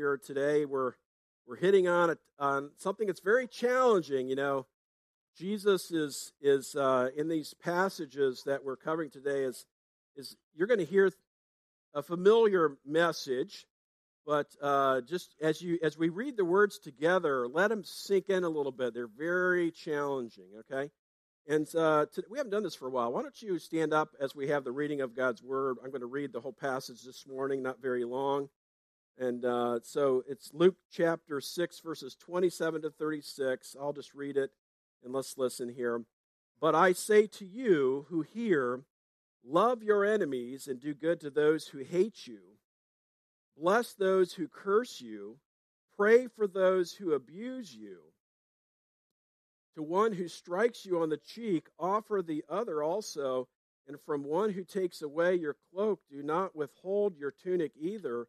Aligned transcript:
here 0.00 0.16
today. 0.16 0.64
We're 0.64 0.92
we're 1.46 1.56
hitting 1.56 1.86
on 1.86 2.08
a, 2.08 2.16
on 2.38 2.70
something 2.78 3.06
that's 3.06 3.20
very 3.20 3.46
challenging. 3.46 4.28
You 4.28 4.36
know, 4.36 4.66
Jesus 5.36 5.90
is 5.90 6.32
is 6.40 6.74
uh, 6.74 7.10
in 7.14 7.28
these 7.28 7.52
passages 7.52 8.42
that 8.46 8.64
we're 8.64 8.76
covering 8.76 9.10
today 9.10 9.42
is 9.42 9.66
is 10.16 10.38
you're 10.56 10.68
going 10.68 10.80
to 10.80 10.86
hear 10.86 11.12
a 11.92 12.02
familiar 12.02 12.78
message, 12.86 13.66
but 14.24 14.46
uh, 14.62 15.02
just 15.02 15.34
as 15.42 15.60
you 15.60 15.78
as 15.82 15.98
we 15.98 16.08
read 16.08 16.38
the 16.38 16.46
words 16.46 16.78
together, 16.78 17.46
let 17.46 17.68
them 17.68 17.84
sink 17.84 18.30
in 18.30 18.42
a 18.42 18.48
little 18.48 18.72
bit. 18.72 18.94
They're 18.94 19.06
very 19.06 19.70
challenging. 19.70 20.48
Okay, 20.60 20.90
and 21.46 21.68
uh, 21.76 22.06
to, 22.14 22.24
we 22.30 22.38
haven't 22.38 22.52
done 22.52 22.62
this 22.62 22.74
for 22.74 22.88
a 22.88 22.90
while. 22.90 23.12
Why 23.12 23.20
don't 23.20 23.42
you 23.42 23.58
stand 23.58 23.92
up 23.92 24.12
as 24.18 24.34
we 24.34 24.48
have 24.48 24.64
the 24.64 24.72
reading 24.72 25.02
of 25.02 25.14
God's 25.14 25.42
word? 25.42 25.76
I'm 25.84 25.90
going 25.90 26.00
to 26.00 26.06
read 26.06 26.32
the 26.32 26.40
whole 26.40 26.54
passage 26.54 27.02
this 27.02 27.26
morning, 27.26 27.62
not 27.62 27.82
very 27.82 28.04
long. 28.04 28.48
And 29.18 29.44
uh, 29.44 29.80
so 29.82 30.24
it's 30.28 30.50
Luke 30.54 30.76
chapter 30.90 31.40
6, 31.40 31.80
verses 31.80 32.14
27 32.14 32.82
to 32.82 32.90
36. 32.90 33.76
I'll 33.80 33.92
just 33.92 34.14
read 34.14 34.36
it 34.36 34.50
and 35.04 35.12
let's 35.12 35.36
listen 35.36 35.68
here. 35.68 36.02
But 36.60 36.74
I 36.74 36.92
say 36.92 37.26
to 37.26 37.46
you 37.46 38.06
who 38.08 38.22
hear, 38.22 38.80
love 39.44 39.82
your 39.82 40.04
enemies 40.04 40.68
and 40.68 40.80
do 40.80 40.94
good 40.94 41.20
to 41.20 41.30
those 41.30 41.68
who 41.68 41.78
hate 41.78 42.26
you. 42.26 42.40
Bless 43.56 43.94
those 43.94 44.34
who 44.34 44.48
curse 44.48 45.00
you. 45.00 45.36
Pray 45.96 46.26
for 46.26 46.46
those 46.46 46.92
who 46.92 47.12
abuse 47.12 47.74
you. 47.74 47.98
To 49.74 49.82
one 49.82 50.12
who 50.12 50.28
strikes 50.28 50.84
you 50.84 51.00
on 51.00 51.10
the 51.10 51.16
cheek, 51.16 51.68
offer 51.78 52.22
the 52.22 52.44
other 52.48 52.82
also. 52.82 53.48
And 53.86 53.98
from 54.00 54.24
one 54.24 54.50
who 54.50 54.64
takes 54.64 55.02
away 55.02 55.34
your 55.36 55.56
cloak, 55.72 56.00
do 56.10 56.22
not 56.22 56.54
withhold 56.54 57.16
your 57.16 57.30
tunic 57.30 57.72
either. 57.78 58.28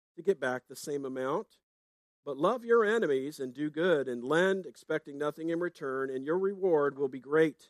to 0.15 0.21
get 0.21 0.39
back 0.39 0.63
the 0.67 0.75
same 0.75 1.05
amount. 1.05 1.47
But 2.25 2.37
love 2.37 2.63
your 2.63 2.85
enemies 2.85 3.39
and 3.39 3.53
do 3.53 3.69
good 3.69 4.07
and 4.07 4.23
lend, 4.23 4.65
expecting 4.65 5.17
nothing 5.17 5.49
in 5.49 5.59
return, 5.59 6.09
and 6.09 6.23
your 6.25 6.37
reward 6.37 6.97
will 6.97 7.07
be 7.07 7.19
great. 7.19 7.69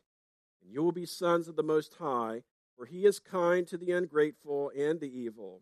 And 0.62 0.72
you 0.72 0.84
will 0.84 0.92
be 0.92 1.06
sons 1.06 1.48
of 1.48 1.56
the 1.56 1.64
Most 1.64 1.96
High, 2.00 2.44
for 2.76 2.86
he 2.86 3.06
is 3.06 3.20
kind 3.20 3.66
to 3.68 3.78
the 3.78 3.92
ungrateful 3.92 4.72
and 4.78 5.00
the 5.00 5.18
evil. 5.18 5.62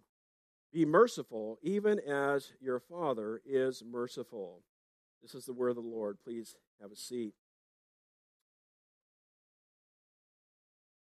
Be 0.72 0.86
merciful, 0.86 1.60
even 1.62 2.00
as 2.00 2.54
your 2.60 2.80
Father 2.80 3.42
is 3.46 3.84
merciful. 3.86 4.62
This 5.22 5.36
is 5.36 5.46
the 5.46 5.54
word 5.54 5.70
of 5.70 5.76
the 5.76 5.82
Lord. 5.82 6.18
Please 6.24 6.56
have 6.82 6.92
a 6.92 6.96
seat. 6.96 7.34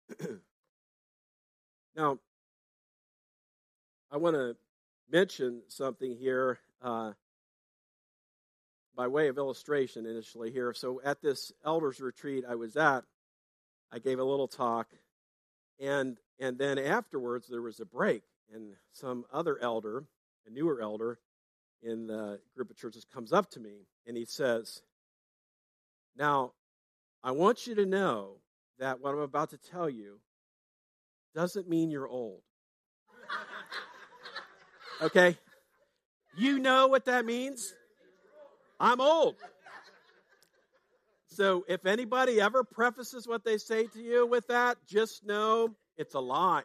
now, 1.95 2.17
I 4.11 4.17
want 4.17 4.35
to 4.35 4.55
mention 5.11 5.61
something 5.67 6.15
here 6.15 6.59
uh, 6.81 7.13
by 8.95 9.07
way 9.07 9.27
of 9.27 9.37
illustration 9.37 10.05
initially 10.05 10.51
here. 10.51 10.73
So, 10.73 11.01
at 11.03 11.21
this 11.21 11.51
elders 11.65 11.99
retreat 11.99 12.43
I 12.47 12.55
was 12.55 12.75
at, 12.75 13.03
I 13.91 13.99
gave 13.99 14.19
a 14.19 14.23
little 14.23 14.47
talk, 14.47 14.87
and 15.79 16.17
and 16.39 16.57
then 16.57 16.77
afterwards 16.77 17.47
there 17.47 17.61
was 17.61 17.79
a 17.79 17.85
break 17.85 18.23
and 18.53 18.73
some 18.93 19.25
other 19.31 19.57
elder, 19.59 20.05
a 20.45 20.51
newer 20.51 20.81
elder 20.81 21.19
in 21.81 22.07
the 22.07 22.39
group 22.55 22.69
of 22.69 22.77
churches, 22.77 23.05
comes 23.05 23.33
up 23.33 23.49
to 23.51 23.59
me 23.59 23.87
and 24.05 24.17
he 24.17 24.25
says, 24.25 24.81
Now, 26.15 26.53
I 27.23 27.31
want 27.31 27.67
you 27.67 27.75
to 27.75 27.85
know 27.85 28.37
that 28.79 29.01
what 29.01 29.13
I'm 29.13 29.19
about 29.19 29.49
to 29.51 29.57
tell 29.57 29.89
you 29.89 30.19
doesn't 31.35 31.69
mean 31.69 31.91
you're 31.91 32.07
old. 32.07 32.41
Okay? 35.01 35.37
You 36.37 36.59
know 36.59 36.87
what 36.87 37.05
that 37.05 37.25
means? 37.25 37.73
I'm 38.79 39.01
old. 39.01 39.35
So 41.27 41.65
if 41.67 41.85
anybody 41.85 42.41
ever 42.41 42.63
prefaces 42.63 43.27
what 43.27 43.43
they 43.43 43.57
say 43.57 43.87
to 43.87 44.01
you 44.01 44.25
with 44.25 44.47
that, 44.47 44.77
just 44.87 45.25
know 45.25 45.75
it's 45.97 46.13
a 46.13 46.19
lie. 46.19 46.63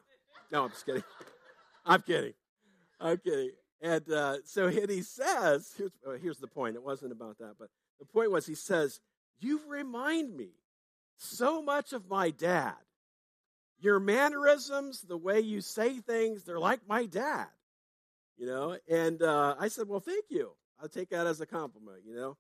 No, 0.50 0.64
I'm 0.64 0.70
just 0.70 0.86
kidding. 0.86 1.04
I'm 1.86 2.02
kidding. 2.02 2.34
I'm 3.00 3.18
kidding. 3.18 3.50
And 3.80 4.10
uh, 4.12 4.36
so 4.44 4.66
and 4.66 4.90
he 4.90 5.02
says, 5.02 5.74
here's, 5.76 5.92
here's 6.22 6.38
the 6.38 6.46
point. 6.46 6.76
It 6.76 6.82
wasn't 6.82 7.12
about 7.12 7.38
that, 7.38 7.54
but 7.58 7.68
the 7.98 8.06
point 8.06 8.30
was 8.30 8.46
he 8.46 8.54
says, 8.54 9.00
You 9.40 9.60
remind 9.68 10.36
me 10.36 10.50
so 11.16 11.62
much 11.62 11.92
of 11.92 12.08
my 12.08 12.30
dad. 12.30 12.74
Your 13.80 13.98
mannerisms, 13.98 15.02
the 15.02 15.16
way 15.16 15.40
you 15.40 15.60
say 15.60 15.98
things, 15.98 16.44
they're 16.44 16.60
like 16.60 16.80
my 16.88 17.06
dad. 17.06 17.48
You 18.36 18.46
know? 18.46 18.76
And 18.88 19.22
uh, 19.22 19.54
I 19.58 19.68
said, 19.68 19.88
Well, 19.88 20.00
thank 20.00 20.26
you. 20.28 20.52
I'll 20.80 20.88
take 20.88 21.10
that 21.10 21.26
as 21.26 21.40
a 21.40 21.46
compliment, 21.46 21.98
you 22.04 22.16
know? 22.16 22.36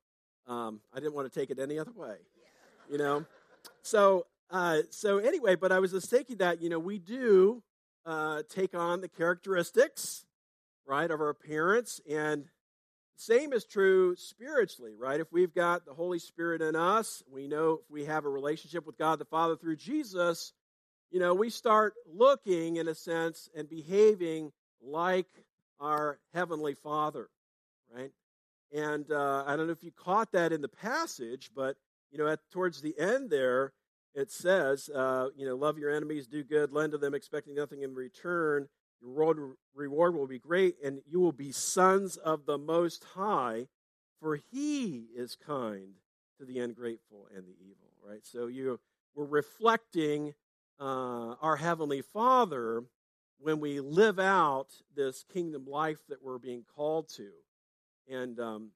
Um, 0.52 0.80
I 0.92 0.98
didn't 0.98 1.14
want 1.14 1.32
to 1.32 1.38
take 1.38 1.50
it 1.50 1.60
any 1.60 1.78
other 1.78 1.92
way, 1.92 2.16
you 2.90 2.98
know? 2.98 3.24
So, 3.82 4.26
uh, 4.50 4.78
so 4.90 5.18
anyway, 5.18 5.54
but 5.54 5.70
I 5.70 5.78
was 5.78 5.92
just 5.92 6.10
thinking 6.10 6.38
that, 6.38 6.60
you 6.60 6.68
know, 6.68 6.80
we 6.80 6.98
do 6.98 7.62
uh, 8.04 8.42
take 8.48 8.74
on 8.74 9.00
the 9.00 9.08
characteristics, 9.08 10.24
right, 10.86 11.08
of 11.08 11.20
our 11.20 11.34
parents. 11.34 12.00
And 12.10 12.46
same 13.16 13.52
is 13.52 13.64
true 13.64 14.16
spiritually, 14.16 14.94
right? 14.98 15.20
If 15.20 15.32
we've 15.32 15.54
got 15.54 15.86
the 15.86 15.94
Holy 15.94 16.18
Spirit 16.18 16.60
in 16.60 16.74
us, 16.74 17.22
we 17.30 17.46
know 17.46 17.80
if 17.84 17.90
we 17.90 18.04
have 18.06 18.24
a 18.24 18.28
relationship 18.28 18.84
with 18.84 18.98
God 18.98 19.20
the 19.20 19.24
Father 19.24 19.56
through 19.56 19.76
Jesus, 19.76 20.52
you 21.12 21.20
know, 21.20 21.34
we 21.34 21.50
start 21.50 21.94
looking, 22.12 22.76
in 22.76 22.88
a 22.88 22.94
sense, 22.94 23.48
and 23.54 23.68
behaving 23.68 24.50
like 24.82 25.28
our 25.82 26.18
Heavenly 26.32 26.74
Father, 26.74 27.28
right? 27.94 28.12
And 28.72 29.10
uh, 29.10 29.44
I 29.46 29.56
don't 29.56 29.66
know 29.66 29.72
if 29.72 29.84
you 29.84 29.92
caught 29.92 30.32
that 30.32 30.52
in 30.52 30.62
the 30.62 30.68
passage, 30.68 31.50
but, 31.54 31.76
you 32.10 32.18
know, 32.18 32.28
at, 32.28 32.38
towards 32.50 32.80
the 32.80 32.98
end 32.98 33.28
there, 33.28 33.72
it 34.14 34.30
says, 34.30 34.88
uh, 34.88 35.28
you 35.36 35.44
know, 35.44 35.56
love 35.56 35.78
your 35.78 35.90
enemies, 35.90 36.26
do 36.26 36.44
good, 36.44 36.72
lend 36.72 36.92
to 36.92 36.98
them, 36.98 37.14
expecting 37.14 37.54
nothing 37.54 37.82
in 37.82 37.94
return. 37.94 38.68
Your 39.02 39.56
reward 39.74 40.14
will 40.14 40.26
be 40.26 40.38
great, 40.38 40.76
and 40.84 41.02
you 41.06 41.18
will 41.18 41.32
be 41.32 41.50
sons 41.50 42.16
of 42.16 42.46
the 42.46 42.58
Most 42.58 43.04
High, 43.14 43.66
for 44.20 44.38
He 44.50 45.08
is 45.16 45.36
kind 45.36 45.94
to 46.38 46.46
the 46.46 46.60
ungrateful 46.60 47.26
and 47.34 47.44
the 47.44 47.56
evil. 47.60 47.88
Right. 48.04 48.24
So 48.24 48.48
you 48.48 48.80
we're 49.14 49.24
reflecting 49.24 50.34
uh, 50.80 51.34
our 51.40 51.56
heavenly 51.56 52.02
Father 52.02 52.82
when 53.42 53.58
we 53.58 53.80
live 53.80 54.18
out 54.18 54.68
this 54.94 55.24
kingdom 55.32 55.66
life 55.66 55.98
that 56.08 56.22
we're 56.22 56.38
being 56.38 56.64
called 56.76 57.08
to, 57.16 57.30
and 58.08 58.38
um, 58.38 58.70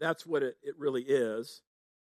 that's 0.00 0.26
what 0.26 0.42
it, 0.42 0.56
it 0.62 0.74
really 0.78 1.02
is. 1.02 1.62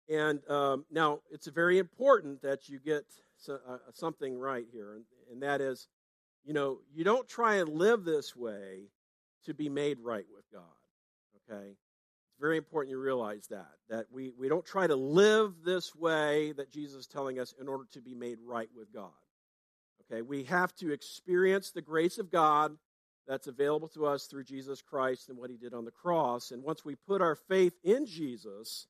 And 0.09 0.41
um, 0.51 0.85
now 0.91 1.21
it's 1.31 1.47
very 1.47 1.79
important 1.79 2.43
that 2.43 2.69
you 2.69 2.79
get 2.79 3.05
so, 3.39 3.59
uh, 3.69 3.79
something 3.93 4.39
right 4.39 4.67
here, 4.71 4.95
and, 4.95 5.05
and 5.31 5.43
that 5.43 5.61
is, 5.61 5.89
you 6.45 6.53
know, 6.53 6.79
you 6.95 7.05
don't 7.05 7.29
try 7.29 7.57
and 7.57 7.69
live 7.71 8.05
this 8.05 8.37
way 8.37 8.91
to 9.47 9.55
be 9.55 9.69
made 9.69 9.99
right 10.01 10.27
with 10.35 10.45
God. 10.53 10.63
Okay? 11.51 11.69
It's 11.71 12.41
very 12.41 12.57
important 12.57 12.91
you 12.91 13.01
realize 13.01 13.47
that. 13.49 13.71
That 13.89 14.07
we, 14.13 14.33
we 14.39 14.49
don't 14.49 14.65
try 14.65 14.87
to 14.87 14.97
live 14.97 15.55
this 15.65 15.95
way 15.95 16.53
that 16.53 16.71
Jesus 16.71 17.01
is 17.01 17.07
telling 17.07 17.39
us 17.39 17.55
in 17.61 17.69
order 17.69 17.85
to 17.93 18.01
be 18.01 18.15
made 18.15 18.39
right 18.45 18.69
with 18.77 18.93
God. 18.93 19.11
Okay? 20.13 20.23
We 20.23 20.45
have 20.45 20.75
to 20.77 20.93
experience 20.93 21.71
the 21.71 21.83
grace 21.83 22.19
of 22.19 22.31
God 22.31 22.77
that's 23.27 23.47
available 23.47 23.89
to 23.89 24.07
us 24.07 24.27
through 24.27 24.45
Jesus 24.45 24.83
Christ 24.83 25.29
and 25.29 25.39
what 25.39 25.51
he 25.51 25.57
did 25.57 25.75
on 25.75 25.85
the 25.85 25.91
cross. 25.91 26.51
And 26.51 26.63
once 26.63 26.85
we 26.85 26.97
put 26.97 27.23
our 27.23 27.37
faith 27.37 27.75
in 27.85 28.07
Jesus, 28.07 28.87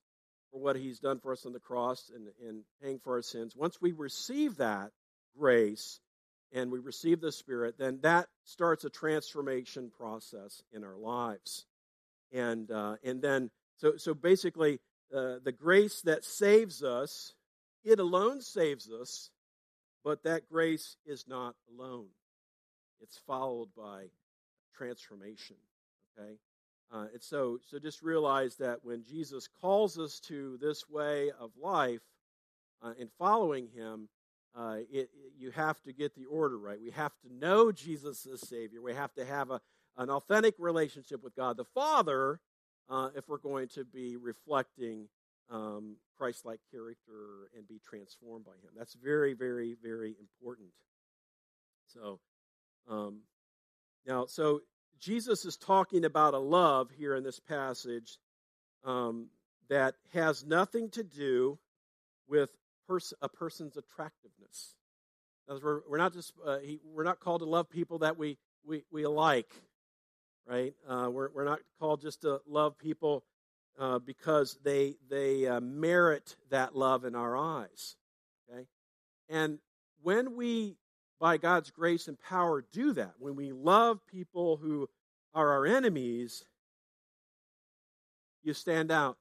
for 0.51 0.61
what 0.61 0.77
he's 0.77 0.99
done 0.99 1.19
for 1.19 1.33
us 1.33 1.47
on 1.47 1.53
the 1.53 1.61
cross 1.61 2.11
and, 2.15 2.29
and 2.47 2.63
paying 2.83 2.99
for 2.99 3.15
our 3.15 3.23
sins, 3.23 3.55
once 3.57 3.81
we 3.81 3.93
receive 3.93 4.57
that 4.57 4.91
grace 5.39 6.01
and 6.53 6.71
we 6.71 6.79
receive 6.79 7.21
the 7.21 7.33
Spirit, 7.33 7.77
then 7.79 8.01
that 8.03 8.29
starts 8.45 8.85
a 8.85 8.91
transformation 8.91 9.91
process 9.97 10.63
in 10.73 10.85
our 10.85 10.97
lives. 10.97 11.65
And, 12.33 12.71
uh, 12.71 12.97
and 13.03 13.23
then, 13.23 13.51
so, 13.79 13.97
so 13.97 14.13
basically, 14.13 14.81
uh, 15.15 15.37
the 15.43 15.53
grace 15.53 16.03
that 16.03 16.25
saves 16.25 16.83
us, 16.83 17.33
it 17.85 17.99
alone 17.99 18.41
saves 18.41 18.91
us, 18.91 19.31
but 20.05 20.23
that 20.25 20.49
grace 20.49 20.97
is 21.07 21.27
not 21.29 21.55
alone. 21.71 22.09
It's 23.01 23.19
followed 23.27 23.69
by 23.77 24.07
transformation. 24.75 25.57
Okay? 26.19 26.35
Uh, 26.93 27.07
and 27.13 27.23
so, 27.23 27.59
so 27.71 27.79
just 27.79 28.03
realize 28.03 28.57
that 28.57 28.81
when 28.83 29.03
Jesus 29.03 29.49
calls 29.61 29.99
us 29.99 30.21
to 30.21 30.59
this 30.61 30.89
way 30.89 31.31
of 31.41 31.51
life 31.61 32.03
uh, 32.83 32.93
in 32.99 33.09
following 33.19 33.69
Him, 33.75 34.09
uh, 34.55 34.77
it, 34.91 35.09
it, 35.15 35.33
you 35.39 35.51
have 35.53 35.81
to 35.83 35.93
get 35.93 36.15
the 36.15 36.27
order 36.27 36.59
right. 36.59 36.79
We 36.81 36.91
have 36.91 37.13
to 37.23 37.35
know 37.35 37.73
Jesus 37.73 38.27
as 38.27 38.47
Savior. 38.47 38.83
We 38.83 38.93
have 38.93 39.15
to 39.15 39.25
have 39.25 39.51
a, 39.51 39.61
an 39.97 40.11
authentic 40.11 40.55
relationship 40.59 41.23
with 41.25 41.35
God 41.35 41.57
the 41.57 41.65
Father 41.65 42.41
uh, 42.91 43.09
if 43.17 43.29
we're 43.29 43.39
going 43.39 43.69
to 43.69 43.85
be 43.85 44.17
reflecting 44.17 45.09
um, 45.51 45.97
Christ 46.19 46.45
like 46.45 46.61
character 46.71 47.51
and 47.57 47.67
be 47.67 47.81
transformed 47.85 48.45
by 48.45 48.53
Him. 48.53 48.71
That's 48.77 48.95
very, 48.95 49.35
very, 49.35 49.77
very 49.83 50.15
important. 50.19 50.69
So, 51.89 52.21
um, 52.89 53.21
now, 54.07 54.27
so 54.27 54.61
Jesus 54.99 55.45
is 55.45 55.57
talking 55.57 56.05
about 56.05 56.35
a 56.35 56.39
love 56.39 56.91
here 56.97 57.15
in 57.15 57.25
this 57.25 57.41
passage 57.41 58.19
um, 58.85 59.29
that 59.69 59.95
has 60.13 60.45
nothing 60.45 60.91
to 60.91 61.03
do 61.03 61.59
with 62.29 62.51
pers- 62.89 63.15
a 63.21 63.29
person's 63.29 63.77
attractiveness. 63.77 64.75
We're, 65.49 65.81
we're 65.89 65.99
not 65.99 66.15
just 66.15 66.33
uh, 66.47 66.59
he, 66.59 66.81
we're 66.85 67.05
not 67.05 67.21
called 67.21 67.41
to 67.41 67.47
love 67.47 67.69
people 67.69 67.99
that 67.99 68.17
we 68.17 68.39
we, 68.65 68.85
we 68.91 69.07
like, 69.07 69.51
right? 70.47 70.73
Uh, 70.89 71.09
we're 71.11 71.29
we're 71.35 71.45
not 71.45 71.59
called 71.79 72.01
just 72.01 72.23
to 72.23 72.41
love 72.47 72.79
people 72.79 73.25
uh, 73.79 73.99
because 73.99 74.59
they 74.65 74.95
they 75.09 75.47
uh, 75.47 75.61
merit 75.61 76.37
that 76.51 76.77
love 76.77 77.05
in 77.05 77.15
our 77.15 77.37
eyes. 77.37 77.97
Okay, 78.51 78.67
and 79.29 79.59
when 80.03 80.37
we 80.37 80.77
by 81.21 81.37
God's 81.37 81.71
grace 81.71 82.09
and 82.09 82.19
power, 82.21 82.65
do 82.73 82.93
that. 82.95 83.15
When 83.19 83.37
we 83.37 83.53
love 83.53 84.05
people 84.09 84.57
who 84.57 84.89
are 85.35 85.51
our 85.53 85.67
enemies, 85.67 86.45
you 88.43 88.55
stand 88.55 88.91
out. 88.91 89.17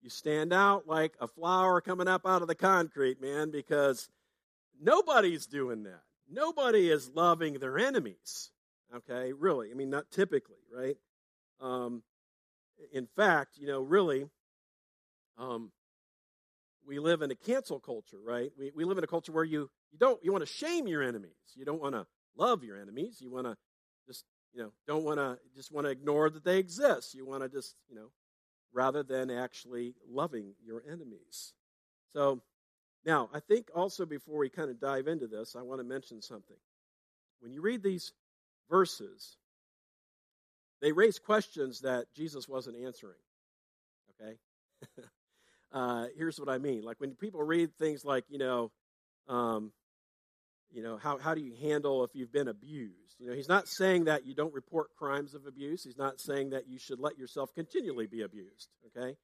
You 0.00 0.08
stand 0.08 0.54
out 0.54 0.88
like 0.88 1.12
a 1.20 1.28
flower 1.28 1.82
coming 1.82 2.08
up 2.08 2.26
out 2.26 2.40
of 2.40 2.48
the 2.48 2.54
concrete, 2.54 3.20
man, 3.20 3.50
because 3.50 4.08
nobody's 4.80 5.46
doing 5.46 5.82
that. 5.82 6.00
Nobody 6.30 6.88
is 6.88 7.10
loving 7.14 7.58
their 7.58 7.78
enemies. 7.78 8.50
Okay, 8.94 9.34
really. 9.34 9.70
I 9.70 9.74
mean, 9.74 9.90
not 9.90 10.10
typically, 10.10 10.56
right? 10.74 10.96
Um, 11.60 12.02
in 12.92 13.06
fact, 13.16 13.56
you 13.56 13.66
know, 13.66 13.80
really, 13.80 14.26
um, 15.38 15.70
we 16.86 16.98
live 16.98 17.22
in 17.22 17.30
a 17.30 17.34
cancel 17.34 17.78
culture, 17.78 18.18
right? 18.24 18.50
We, 18.58 18.72
we 18.74 18.84
live 18.84 18.98
in 18.98 19.04
a 19.04 19.08
culture 19.08 19.32
where 19.32 19.44
you 19.44 19.70
you 19.92 19.98
don't 19.98 20.22
you 20.24 20.32
want 20.32 20.42
to 20.46 20.52
shame 20.52 20.86
your 20.86 21.02
enemies. 21.02 21.32
You 21.54 21.64
don't 21.64 21.80
want 21.80 21.94
to 21.94 22.06
love 22.36 22.64
your 22.64 22.80
enemies. 22.80 23.18
You 23.20 23.30
want 23.30 23.46
to 23.46 23.56
just 24.06 24.24
you 24.52 24.62
know 24.62 24.72
don't 24.86 25.04
want 25.04 25.18
to 25.18 25.38
just 25.54 25.72
want 25.72 25.86
to 25.86 25.90
ignore 25.90 26.30
that 26.30 26.44
they 26.44 26.58
exist. 26.58 27.14
You 27.14 27.26
want 27.26 27.42
to 27.42 27.48
just 27.48 27.76
you 27.88 27.96
know 27.96 28.10
rather 28.72 29.02
than 29.02 29.30
actually 29.30 29.94
loving 30.08 30.54
your 30.64 30.82
enemies. 30.86 31.52
So 32.12 32.40
now 33.04 33.28
I 33.32 33.40
think 33.40 33.68
also 33.74 34.06
before 34.06 34.38
we 34.38 34.48
kind 34.48 34.70
of 34.70 34.80
dive 34.80 35.06
into 35.06 35.26
this, 35.26 35.56
I 35.56 35.62
want 35.62 35.80
to 35.80 35.84
mention 35.84 36.22
something. 36.22 36.56
When 37.40 37.52
you 37.52 37.62
read 37.62 37.82
these 37.82 38.12
verses, 38.68 39.36
they 40.80 40.92
raise 40.92 41.18
questions 41.18 41.80
that 41.80 42.06
Jesus 42.14 42.48
wasn't 42.48 42.76
answering. 42.76 43.18
Okay. 44.20 44.36
uh, 45.72 46.06
here's 46.16 46.38
what 46.38 46.48
I 46.48 46.58
mean. 46.58 46.82
Like 46.82 47.00
when 47.00 47.14
people 47.14 47.42
read 47.42 47.76
things 47.78 48.04
like, 48.04 48.24
you 48.28 48.38
know, 48.38 48.70
um, 49.28 49.72
you 50.72 50.82
know, 50.82 50.96
how, 50.96 51.18
how 51.18 51.34
do 51.34 51.40
you 51.40 51.52
handle 51.60 52.04
if 52.04 52.10
you've 52.14 52.32
been 52.32 52.48
abused? 52.48 53.16
You 53.18 53.28
know, 53.28 53.34
he's 53.34 53.48
not 53.48 53.68
saying 53.68 54.04
that 54.04 54.24
you 54.24 54.34
don't 54.34 54.54
report 54.54 54.94
crimes 54.96 55.34
of 55.34 55.46
abuse. 55.46 55.82
He's 55.82 55.98
not 55.98 56.20
saying 56.20 56.50
that 56.50 56.68
you 56.68 56.78
should 56.78 57.00
let 57.00 57.18
yourself 57.18 57.52
continually 57.54 58.06
be 58.06 58.22
abused, 58.22 58.68
okay? 58.86 59.16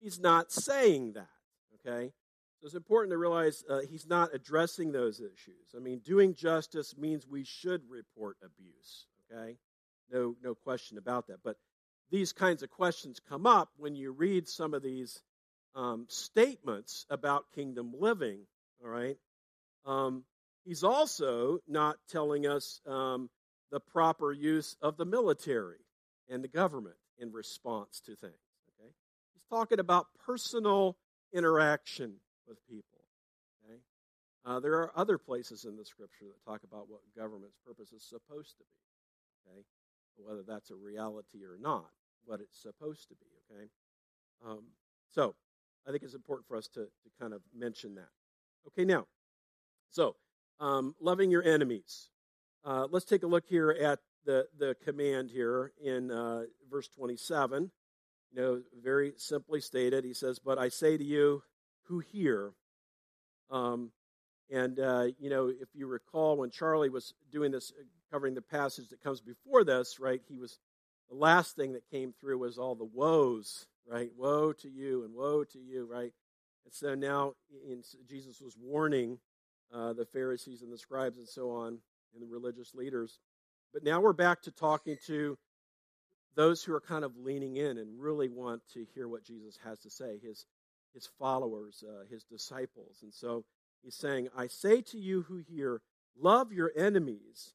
He's 0.00 0.18
not 0.18 0.52
saying 0.52 1.12
that, 1.14 1.28
okay? 1.74 2.12
So 2.60 2.66
it's 2.66 2.74
important 2.74 3.12
to 3.12 3.18
realize 3.18 3.64
uh, 3.70 3.80
he's 3.88 4.06
not 4.06 4.34
addressing 4.34 4.90
those 4.90 5.20
issues. 5.20 5.74
I 5.76 5.78
mean, 5.78 6.00
doing 6.04 6.34
justice 6.34 6.96
means 6.98 7.26
we 7.26 7.44
should 7.44 7.82
report 7.88 8.36
abuse, 8.44 9.06
okay? 9.32 9.56
No, 10.12 10.36
no 10.42 10.54
question 10.54 10.98
about 10.98 11.26
that. 11.28 11.38
But 11.44 11.56
these 12.10 12.32
kinds 12.32 12.62
of 12.62 12.70
questions 12.70 13.20
come 13.28 13.46
up 13.46 13.70
when 13.76 13.94
you 13.94 14.12
read 14.12 14.48
some 14.48 14.74
of 14.74 14.82
these 14.82 15.22
um, 15.74 16.06
statements 16.08 17.06
about 17.10 17.52
kingdom 17.54 17.92
living, 17.98 18.40
all 18.82 18.90
right? 18.90 19.16
Um, 19.84 20.24
He's 20.68 20.84
also 20.84 21.60
not 21.66 21.96
telling 22.10 22.46
us 22.46 22.82
um, 22.86 23.30
the 23.72 23.80
proper 23.80 24.32
use 24.32 24.76
of 24.82 24.98
the 24.98 25.06
military 25.06 25.80
and 26.28 26.44
the 26.44 26.48
government 26.48 26.96
in 27.18 27.32
response 27.32 28.00
to 28.00 28.14
things. 28.14 28.34
Okay, 28.78 28.90
he's 29.32 29.44
talking 29.48 29.78
about 29.80 30.08
personal 30.26 30.98
interaction 31.32 32.16
with 32.46 32.58
people. 32.68 33.00
Okay, 33.64 33.78
uh, 34.44 34.60
there 34.60 34.74
are 34.74 34.92
other 34.94 35.16
places 35.16 35.64
in 35.64 35.74
the 35.78 35.86
scripture 35.86 36.26
that 36.26 36.44
talk 36.44 36.60
about 36.64 36.90
what 36.90 37.00
government's 37.16 37.56
purpose 37.66 37.90
is 37.92 38.02
supposed 38.02 38.58
to 38.58 38.64
be. 38.64 39.50
Okay, 39.50 39.62
whether 40.24 40.42
that's 40.46 40.70
a 40.70 40.74
reality 40.74 41.44
or 41.44 41.56
not, 41.60 41.90
what 42.24 42.40
it's 42.40 42.60
supposed 42.60 43.08
to 43.08 43.14
be. 43.14 43.26
Okay, 43.50 43.68
um, 44.46 44.64
so 45.10 45.34
I 45.86 45.90
think 45.90 46.02
it's 46.02 46.14
important 46.14 46.46
for 46.46 46.56
us 46.56 46.68
to, 46.68 46.80
to 46.80 47.10
kind 47.20 47.32
of 47.32 47.42
mention 47.56 47.94
that. 47.94 48.10
Okay, 48.66 48.84
now, 48.84 49.06
so 49.90 50.16
um, 50.60 50.94
loving 51.00 51.30
your 51.30 51.42
enemies. 51.42 52.10
Uh, 52.64 52.86
let's 52.90 53.04
take 53.04 53.22
a 53.22 53.26
look 53.26 53.44
here 53.46 53.70
at 53.70 54.00
the, 54.24 54.46
the 54.58 54.76
command 54.84 55.30
here 55.30 55.72
in 55.82 56.10
uh, 56.10 56.42
verse 56.70 56.88
27. 56.88 57.70
You 58.30 58.40
know, 58.40 58.62
very 58.82 59.14
simply 59.16 59.60
stated, 59.60 60.04
he 60.04 60.12
says, 60.12 60.38
But 60.38 60.58
I 60.58 60.68
say 60.68 60.98
to 60.98 61.04
you 61.04 61.42
who 61.84 62.00
hear. 62.00 62.52
Um, 63.50 63.90
and, 64.50 64.78
uh, 64.78 65.06
you 65.18 65.30
know, 65.30 65.48
if 65.48 65.68
you 65.74 65.86
recall 65.86 66.36
when 66.36 66.50
Charlie 66.50 66.90
was 66.90 67.14
doing 67.30 67.52
this, 67.52 67.72
covering 68.10 68.34
the 68.34 68.42
passage 68.42 68.88
that 68.88 69.02
comes 69.02 69.20
before 69.20 69.64
this, 69.64 69.98
right, 70.00 70.20
he 70.28 70.36
was, 70.36 70.58
the 71.10 71.16
last 71.16 71.56
thing 71.56 71.72
that 71.72 71.90
came 71.90 72.12
through 72.12 72.38
was 72.38 72.58
all 72.58 72.74
the 72.74 72.84
woes, 72.84 73.66
right? 73.86 74.10
Woe 74.16 74.52
to 74.52 74.68
you 74.68 75.04
and 75.04 75.14
woe 75.14 75.44
to 75.44 75.58
you, 75.58 75.86
right? 75.90 76.12
And 76.64 76.74
so 76.74 76.94
now 76.94 77.32
in, 77.66 77.82
Jesus 78.08 78.40
was 78.40 78.56
warning 78.60 79.18
uh, 79.72 79.92
the 79.92 80.06
Pharisees 80.06 80.62
and 80.62 80.72
the 80.72 80.78
scribes 80.78 81.18
and 81.18 81.28
so 81.28 81.50
on, 81.50 81.78
and 82.14 82.22
the 82.22 82.26
religious 82.26 82.74
leaders. 82.74 83.18
But 83.72 83.84
now 83.84 84.00
we're 84.00 84.12
back 84.12 84.42
to 84.42 84.50
talking 84.50 84.96
to 85.06 85.36
those 86.34 86.62
who 86.62 86.74
are 86.74 86.80
kind 86.80 87.04
of 87.04 87.16
leaning 87.16 87.56
in 87.56 87.78
and 87.78 88.00
really 88.00 88.28
want 88.28 88.62
to 88.74 88.86
hear 88.94 89.08
what 89.08 89.24
Jesus 89.24 89.58
has 89.64 89.80
to 89.80 89.90
say, 89.90 90.18
his, 90.22 90.46
his 90.94 91.08
followers, 91.18 91.82
uh, 91.86 92.04
his 92.10 92.24
disciples. 92.24 92.98
And 93.02 93.12
so 93.12 93.44
he's 93.82 93.96
saying, 93.96 94.28
I 94.36 94.46
say 94.46 94.80
to 94.82 94.98
you 94.98 95.22
who 95.22 95.38
hear, 95.38 95.80
love 96.18 96.52
your 96.52 96.72
enemies, 96.76 97.54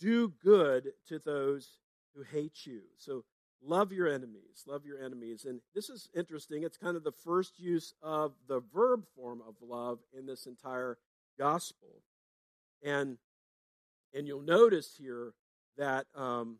do 0.00 0.32
good 0.42 0.92
to 1.08 1.18
those 1.18 1.78
who 2.14 2.22
hate 2.22 2.66
you. 2.66 2.80
So 2.96 3.24
love 3.62 3.92
your 3.92 4.08
enemies, 4.08 4.64
love 4.66 4.84
your 4.84 4.98
enemies. 4.98 5.44
And 5.44 5.60
this 5.74 5.88
is 5.90 6.08
interesting. 6.16 6.62
It's 6.62 6.78
kind 6.78 6.96
of 6.96 7.04
the 7.04 7.12
first 7.12 7.60
use 7.60 7.94
of 8.02 8.32
the 8.48 8.62
verb 8.74 9.04
form 9.14 9.42
of 9.46 9.54
love 9.62 9.98
in 10.16 10.26
this 10.26 10.46
entire 10.46 10.98
gospel. 11.38 12.02
And 12.82 13.18
and 14.12 14.26
you'll 14.26 14.42
notice 14.42 14.96
here 14.98 15.34
that 15.76 16.06
um, 16.16 16.56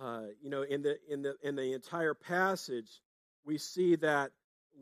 uh, 0.00 0.22
you 0.42 0.50
know 0.50 0.62
in 0.62 0.82
the 0.82 0.98
in 1.08 1.22
the 1.22 1.36
in 1.42 1.54
the 1.54 1.72
entire 1.74 2.14
passage 2.14 3.02
we 3.44 3.58
see 3.58 3.94
that 3.96 4.32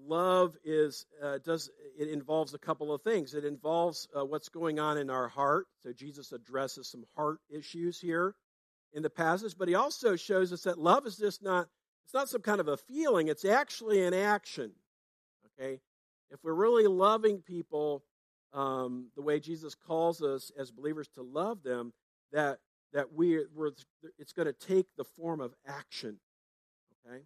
love 0.07 0.57
is 0.65 1.07
uh, 1.23 1.39
does 1.45 1.71
it 1.99 2.09
involves 2.09 2.55
a 2.55 2.59
couple 2.59 2.93
of 2.93 3.03
things. 3.03 3.35
It 3.35 3.45
involves 3.45 4.09
uh, 4.17 4.25
what's 4.25 4.49
going 4.49 4.79
on 4.79 4.99
in 4.99 5.11
our 5.11 5.29
heart. 5.29 5.67
So 5.83 5.93
Jesus 5.93 6.33
addresses 6.33 6.89
some 6.89 7.05
heart 7.17 7.39
issues 7.51 8.01
here 8.01 8.35
in 8.93 9.03
the 9.03 9.11
passage, 9.11 9.55
but 9.59 9.69
he 9.69 9.75
also 9.75 10.17
shows 10.17 10.53
us 10.53 10.63
that 10.63 10.79
love 10.79 11.07
is 11.07 11.17
just 11.17 11.43
not 11.43 11.69
it's 12.05 12.15
not 12.15 12.29
some 12.29 12.43
kind 12.43 12.61
of 12.61 12.69
a 12.69 12.77
feeling. 12.77 13.29
It's 13.29 13.45
actually 13.45 14.03
an 14.03 14.15
action. 14.15 14.73
Okay, 15.59 15.81
if 16.31 16.43
we're 16.43 16.55
really 16.55 16.87
loving 16.87 17.39
people 17.39 18.05
um, 18.53 19.09
the 19.17 19.23
way 19.23 19.41
Jesus 19.41 19.75
calls 19.75 20.23
us 20.23 20.51
as 20.59 20.71
believers 20.71 21.09
to 21.15 21.23
love 21.23 21.63
them, 21.63 21.93
that 22.33 22.59
that 22.93 23.13
we 23.13 23.45
we're, 23.55 23.73
it's 24.19 24.33
going 24.33 24.47
to 24.47 24.53
take 24.53 24.87
the 24.97 25.05
form 25.05 25.41
of 25.41 25.55
action. 25.67 26.19
Okay. 27.07 27.23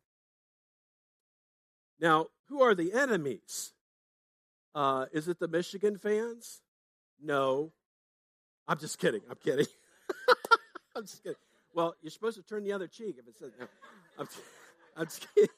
Now, 2.00 2.26
who 2.48 2.62
are 2.62 2.74
the 2.74 2.92
enemies? 2.92 3.72
Uh, 4.74 5.06
is 5.12 5.28
it 5.28 5.38
the 5.38 5.48
Michigan 5.48 5.98
fans? 5.98 6.60
No. 7.22 7.72
I'm 8.66 8.78
just 8.78 8.98
kidding. 8.98 9.22
I'm 9.28 9.36
kidding. 9.42 9.66
I'm 10.96 11.02
just 11.04 11.22
kidding. 11.22 11.38
Well, 11.74 11.94
you're 12.02 12.10
supposed 12.10 12.36
to 12.36 12.42
turn 12.42 12.64
the 12.64 12.72
other 12.72 12.86
cheek 12.86 13.16
if 13.18 13.26
it 13.26 13.36
says. 13.38 13.52
No. 13.58 13.66
I'm, 14.18 14.28
I'm 14.96 15.06
just 15.06 15.26
kidding. 15.34 15.50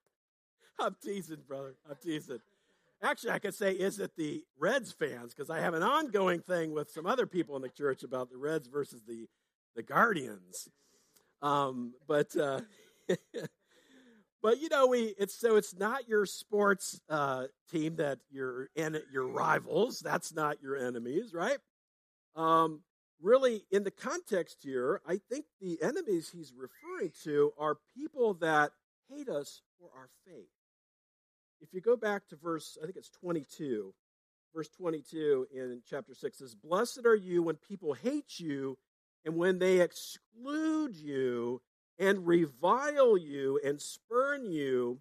I'm 0.78 0.96
teasing, 1.02 1.42
brother. 1.46 1.74
I'm 1.88 1.96
teasing. 2.02 2.38
Actually, 3.02 3.30
I 3.32 3.38
could 3.38 3.54
say, 3.54 3.72
is 3.72 4.00
it 4.00 4.12
the 4.16 4.42
Reds 4.58 4.92
fans? 4.92 5.34
Because 5.34 5.50
I 5.50 5.60
have 5.60 5.74
an 5.74 5.82
ongoing 5.82 6.40
thing 6.40 6.72
with 6.72 6.90
some 6.90 7.06
other 7.06 7.26
people 7.26 7.54
in 7.56 7.62
the 7.62 7.68
church 7.68 8.02
about 8.02 8.30
the 8.30 8.36
Reds 8.36 8.66
versus 8.66 9.02
the, 9.06 9.28
the 9.76 9.82
Guardians. 9.82 10.68
Um, 11.42 11.94
but 12.08 12.36
uh, 12.36 12.60
but 14.42 14.60
you 14.60 14.68
know, 14.68 14.86
we 14.86 15.14
it's 15.18 15.38
so 15.38 15.56
it's 15.56 15.76
not 15.76 16.08
your 16.08 16.26
sports 16.26 17.00
uh, 17.08 17.44
team 17.70 17.96
that 17.96 18.18
you're 18.30 18.68
and 18.76 19.00
your 19.12 19.26
rivals. 19.26 20.00
That's 20.00 20.34
not 20.34 20.62
your 20.62 20.76
enemies, 20.76 21.34
right? 21.34 21.58
Um, 22.36 22.82
really, 23.20 23.64
in 23.70 23.84
the 23.84 23.90
context 23.90 24.58
here, 24.62 25.00
I 25.06 25.18
think 25.30 25.46
the 25.60 25.82
enemies 25.82 26.30
he's 26.32 26.52
referring 26.56 27.12
to 27.24 27.52
are 27.58 27.78
people 27.96 28.34
that 28.34 28.70
hate 29.10 29.28
us 29.28 29.62
for 29.78 29.90
our 29.96 30.08
faith. 30.26 30.48
If 31.60 31.72
you 31.72 31.80
go 31.80 31.96
back 31.96 32.28
to 32.28 32.36
verse, 32.36 32.78
I 32.80 32.84
think 32.84 32.96
it's 32.96 33.10
22, 33.10 33.92
verse 34.54 34.68
22 34.68 35.48
in 35.52 35.82
chapter 35.88 36.14
6 36.14 36.38
says, 36.38 36.54
Blessed 36.54 37.04
are 37.04 37.16
you 37.16 37.42
when 37.42 37.56
people 37.56 37.94
hate 37.94 38.38
you 38.38 38.78
and 39.24 39.36
when 39.36 39.58
they 39.58 39.80
exclude 39.80 40.94
you 40.94 41.60
and 41.98 42.26
revile 42.26 43.16
you 43.16 43.60
and 43.64 43.80
spurn 43.80 44.44
you 44.44 45.00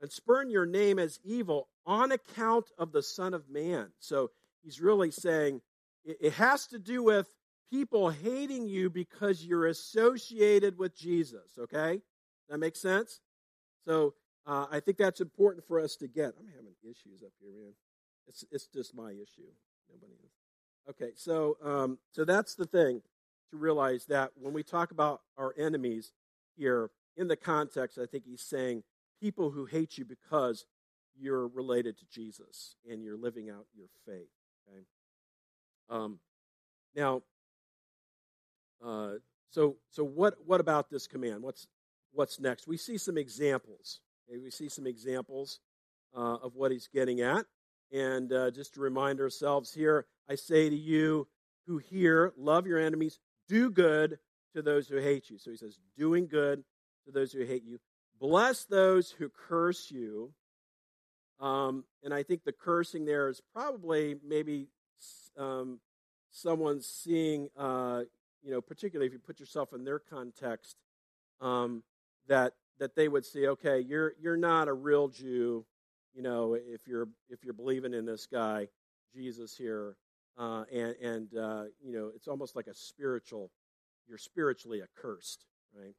and 0.00 0.10
spurn 0.10 0.50
your 0.50 0.66
name 0.66 0.98
as 0.98 1.18
evil 1.24 1.68
on 1.86 2.12
account 2.12 2.66
of 2.78 2.92
the 2.92 3.02
Son 3.02 3.32
of 3.32 3.48
Man. 3.48 3.88
So 3.98 4.30
he's 4.62 4.80
really 4.80 5.10
saying 5.10 5.62
it 6.04 6.34
has 6.34 6.66
to 6.68 6.78
do 6.78 7.02
with 7.02 7.26
people 7.70 8.10
hating 8.10 8.66
you 8.66 8.90
because 8.90 9.44
you're 9.44 9.66
associated 9.66 10.78
with 10.78 10.96
Jesus, 10.96 11.58
okay? 11.58 12.00
That 12.48 12.58
makes 12.58 12.80
sense? 12.80 13.20
So 13.84 14.14
uh, 14.46 14.66
I 14.70 14.80
think 14.80 14.98
that's 14.98 15.20
important 15.20 15.66
for 15.66 15.80
us 15.80 15.96
to 15.96 16.08
get. 16.08 16.34
I'm 16.38 16.48
having 16.54 16.74
issues 16.84 17.22
up 17.24 17.32
here, 17.40 17.50
man. 17.50 17.72
It's, 18.28 18.44
it's 18.50 18.66
just 18.66 18.94
my 18.94 19.10
issue. 19.10 19.50
Nobody 19.90 20.12
is. 20.12 20.30
Okay, 20.88 21.12
so 21.16 21.56
um, 21.64 21.98
so 22.12 22.24
that's 22.24 22.54
the 22.54 22.64
thing 22.64 23.02
to 23.50 23.56
realize 23.56 24.06
that 24.06 24.30
when 24.36 24.52
we 24.52 24.62
talk 24.62 24.92
about 24.92 25.22
our 25.36 25.52
enemies 25.58 26.12
here 26.56 26.90
in 27.16 27.28
the 27.28 27.36
context, 27.36 27.98
I 27.98 28.06
think 28.06 28.24
he's 28.24 28.42
saying 28.42 28.82
people 29.20 29.50
who 29.50 29.64
hate 29.64 29.98
you 29.98 30.04
because 30.04 30.66
you're 31.18 31.48
related 31.48 31.98
to 31.98 32.04
Jesus 32.06 32.76
and 32.90 33.02
you're 33.02 33.16
living 33.16 33.48
out 33.48 33.66
your 33.74 33.88
faith. 34.04 34.28
Okay. 34.68 34.82
Um, 35.88 36.18
now, 36.94 37.22
uh, 38.84 39.12
so 39.50 39.76
so 39.90 40.04
what 40.04 40.34
what 40.44 40.60
about 40.60 40.90
this 40.90 41.06
command? 41.06 41.42
What's 41.42 41.66
what's 42.12 42.40
next? 42.40 42.66
We 42.66 42.76
see 42.76 42.98
some 42.98 43.16
examples. 43.16 44.00
Okay? 44.28 44.38
We 44.38 44.50
see 44.50 44.68
some 44.68 44.86
examples 44.86 45.60
uh, 46.16 46.36
of 46.36 46.54
what 46.54 46.72
he's 46.72 46.88
getting 46.88 47.20
at, 47.20 47.46
and 47.92 48.32
uh, 48.32 48.50
just 48.50 48.74
to 48.74 48.80
remind 48.80 49.20
ourselves 49.20 49.72
here, 49.72 50.06
I 50.28 50.34
say 50.34 50.68
to 50.68 50.76
you 50.76 51.28
who 51.66 51.78
hear, 51.78 52.32
love 52.36 52.66
your 52.66 52.78
enemies, 52.78 53.18
do 53.48 53.70
good 53.70 54.18
to 54.54 54.62
those 54.62 54.88
who 54.88 54.96
hate 54.98 55.30
you. 55.30 55.38
So 55.38 55.50
he 55.50 55.56
says, 55.56 55.78
doing 55.96 56.26
good 56.26 56.64
to 57.04 57.12
those 57.12 57.32
who 57.32 57.44
hate 57.44 57.64
you. 57.64 57.78
Bless 58.18 58.64
those 58.64 59.10
who 59.10 59.28
curse 59.28 59.90
you. 59.90 60.32
Um, 61.38 61.84
and 62.02 62.14
I 62.14 62.22
think 62.22 62.44
the 62.44 62.52
cursing 62.52 63.04
there 63.04 63.28
is 63.28 63.42
probably 63.52 64.16
maybe 64.26 64.68
um, 65.36 65.80
someone 66.30 66.80
seeing, 66.80 67.48
uh, 67.56 68.02
you 68.42 68.50
know, 68.50 68.60
particularly 68.60 69.06
if 69.06 69.12
you 69.12 69.18
put 69.18 69.38
yourself 69.38 69.72
in 69.74 69.84
their 69.84 69.98
context, 69.98 70.76
um, 71.40 71.82
that 72.28 72.54
that 72.78 72.94
they 72.94 73.08
would 73.08 73.24
see, 73.24 73.48
okay, 73.48 73.80
you're 73.80 74.14
you're 74.20 74.36
not 74.36 74.68
a 74.68 74.72
real 74.72 75.08
Jew, 75.08 75.64
you 76.14 76.22
know, 76.22 76.54
if 76.54 76.86
you're 76.86 77.08
if 77.28 77.44
you're 77.44 77.54
believing 77.54 77.94
in 77.94 78.06
this 78.06 78.26
guy 78.26 78.68
Jesus 79.14 79.56
here, 79.56 79.96
uh, 80.38 80.64
and 80.72 80.94
and 81.02 81.36
uh, 81.36 81.64
you 81.82 81.92
know, 81.92 82.10
it's 82.14 82.28
almost 82.28 82.56
like 82.56 82.66
a 82.66 82.74
spiritual, 82.74 83.50
you're 84.08 84.18
spiritually 84.18 84.82
accursed, 84.82 85.44
right? 85.74 85.94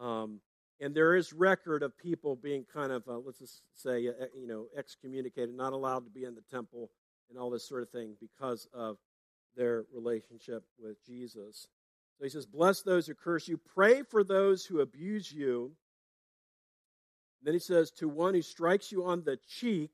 Um, 0.00 0.40
and 0.80 0.94
there 0.94 1.14
is 1.14 1.32
record 1.32 1.82
of 1.82 1.96
people 1.96 2.34
being 2.34 2.64
kind 2.72 2.90
of, 2.90 3.06
uh, 3.06 3.18
let's 3.18 3.38
just 3.38 3.62
say, 3.76 4.08
uh, 4.08 4.26
you 4.36 4.48
know, 4.48 4.66
excommunicated, 4.76 5.54
not 5.54 5.72
allowed 5.72 6.04
to 6.04 6.10
be 6.10 6.24
in 6.24 6.34
the 6.34 6.42
temple, 6.50 6.90
and 7.30 7.38
all 7.38 7.50
this 7.50 7.68
sort 7.68 7.82
of 7.82 7.90
thing 7.90 8.16
because 8.20 8.66
of 8.74 8.96
their 9.56 9.84
relationship 9.94 10.64
with 10.78 10.96
Jesus. 11.06 11.68
So 12.18 12.24
he 12.24 12.30
says, 12.30 12.46
Bless 12.46 12.82
those 12.82 13.06
who 13.06 13.14
curse 13.14 13.48
you, 13.48 13.58
pray 13.58 14.02
for 14.02 14.24
those 14.24 14.64
who 14.64 14.80
abuse 14.80 15.30
you. 15.32 15.72
And 17.40 17.46
then 17.46 17.54
he 17.54 17.60
says, 17.60 17.90
To 17.92 18.08
one 18.08 18.34
who 18.34 18.42
strikes 18.42 18.90
you 18.92 19.04
on 19.04 19.22
the 19.24 19.38
cheek, 19.48 19.90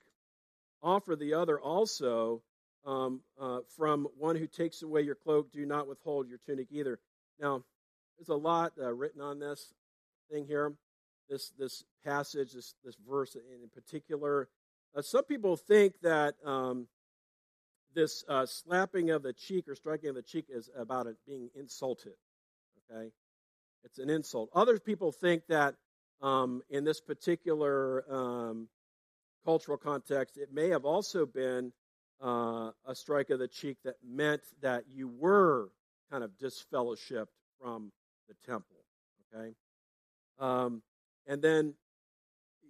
offer 0.83 1.17
the 1.17 1.35
other 1.35 1.61
also. 1.61 2.43
Um, 2.87 3.21
uh, 3.38 3.59
from 3.76 4.07
one 4.17 4.37
who 4.37 4.47
takes 4.47 4.83
away 4.83 5.02
your 5.02 5.17
cloak, 5.17 5.52
do 5.52 5.67
not 5.67 5.88
withhold 5.88 6.28
your 6.28 6.38
tunic 6.47 6.69
either. 6.71 6.99
Now, 7.40 7.62
there's 8.18 8.28
a 8.28 8.35
lot 8.35 8.73
uh, 8.80 8.92
written 8.92 9.21
on 9.21 9.38
this 9.38 9.73
thing 10.30 10.47
here, 10.47 10.73
this 11.28 11.52
this 11.59 11.85
passage, 12.04 12.52
this 12.52 12.75
this 12.85 12.97
verse 13.09 13.37
in 13.37 13.68
particular. 13.73 14.49
Uh, 14.97 15.02
some 15.02 15.25
people 15.25 15.57
think 15.57 15.95
that 16.02 16.35
um, 16.45 16.88
this 17.95 18.25
uh, 18.28 18.47
slapping 18.47 19.11
of 19.11 19.23
the 19.23 19.33
cheek 19.33 19.68
or 19.68 19.75
striking 19.75 20.09
of 20.09 20.14
the 20.14 20.23
cheek 20.23 20.47
is 20.49 20.68
about 20.76 21.07
it 21.07 21.16
being 21.26 21.49
insulted. 21.54 22.14
Okay, 22.90 23.11
it's 23.85 23.99
an 23.99 24.11
insult. 24.11 24.50
Other 24.54 24.78
people 24.78 25.12
think 25.12 25.42
that 25.49 25.75
um, 26.21 26.62
in 26.71 26.85
this 26.85 27.00
particular 27.00 28.04
um, 28.12 28.68
cultural 29.45 29.78
context, 29.78 30.37
it 30.37 30.52
may 30.52 30.68
have 30.68 30.85
also 30.85 31.25
been 31.25 31.73
uh, 32.21 32.71
a 32.85 32.95
strike 32.95 33.30
of 33.30 33.38
the 33.38 33.47
cheek 33.47 33.76
that 33.85 33.95
meant 34.04 34.42
that 34.61 34.85
you 34.92 35.09
were 35.09 35.71
kind 36.11 36.25
of 36.25 36.31
disfellowshipped 36.43 37.27
from 37.61 37.93
the 38.29 38.35
temple. 38.47 38.77
Okay, 39.35 39.55
um, 40.38 40.83
and 41.27 41.43
then, 41.43 41.75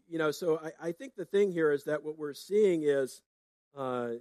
you 0.08 0.18
know, 0.18 0.30
so 0.30 0.58
I, 0.58 0.88
I, 0.88 0.92
think 0.92 1.14
the 1.16 1.24
thing 1.24 1.52
here 1.52 1.70
is 1.70 1.84
that 1.84 2.02
what 2.02 2.18
we're 2.18 2.34
seeing 2.34 2.82
is 2.82 3.22
uh, 3.76 4.12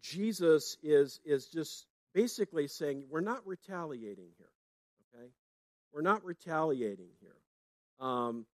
Jesus 0.00 0.76
is 0.82 1.20
is 1.24 1.46
just 1.46 1.86
basically 2.12 2.68
saying 2.68 3.04
we're 3.10 3.20
not 3.20 3.46
retaliating 3.46 4.28
here. 4.38 4.50
Okay, 5.14 5.28
we're 5.92 6.02
not 6.02 6.24
retaliating 6.24 7.08
here. 7.20 7.36
Um, 8.06 8.46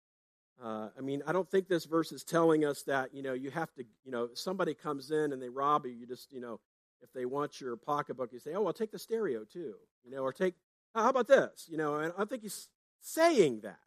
uh, 0.62 0.88
I 0.96 1.00
mean, 1.00 1.22
I 1.26 1.32
don't 1.32 1.50
think 1.50 1.68
this 1.68 1.86
verse 1.86 2.12
is 2.12 2.22
telling 2.22 2.64
us 2.64 2.82
that 2.82 3.14
you 3.14 3.22
know 3.22 3.32
you 3.32 3.50
have 3.50 3.72
to 3.74 3.84
you 4.04 4.12
know 4.12 4.28
somebody 4.34 4.74
comes 4.74 5.10
in 5.10 5.32
and 5.32 5.42
they 5.42 5.48
rob 5.48 5.86
you. 5.86 5.92
You 5.92 6.06
just 6.06 6.32
you 6.32 6.40
know 6.40 6.60
if 7.02 7.12
they 7.12 7.24
want 7.24 7.60
your 7.60 7.76
pocketbook, 7.76 8.32
you 8.32 8.38
say, 8.38 8.54
oh 8.54 8.62
well, 8.62 8.72
take 8.72 8.92
the 8.92 8.98
stereo 8.98 9.44
too, 9.44 9.74
you 10.04 10.10
know, 10.10 10.22
or 10.22 10.32
take 10.32 10.54
how 10.94 11.08
about 11.08 11.28
this, 11.28 11.66
you 11.68 11.76
know. 11.76 11.96
And 11.96 12.12
I 12.18 12.24
think 12.24 12.42
he's 12.42 12.68
saying 13.00 13.60
that. 13.60 13.78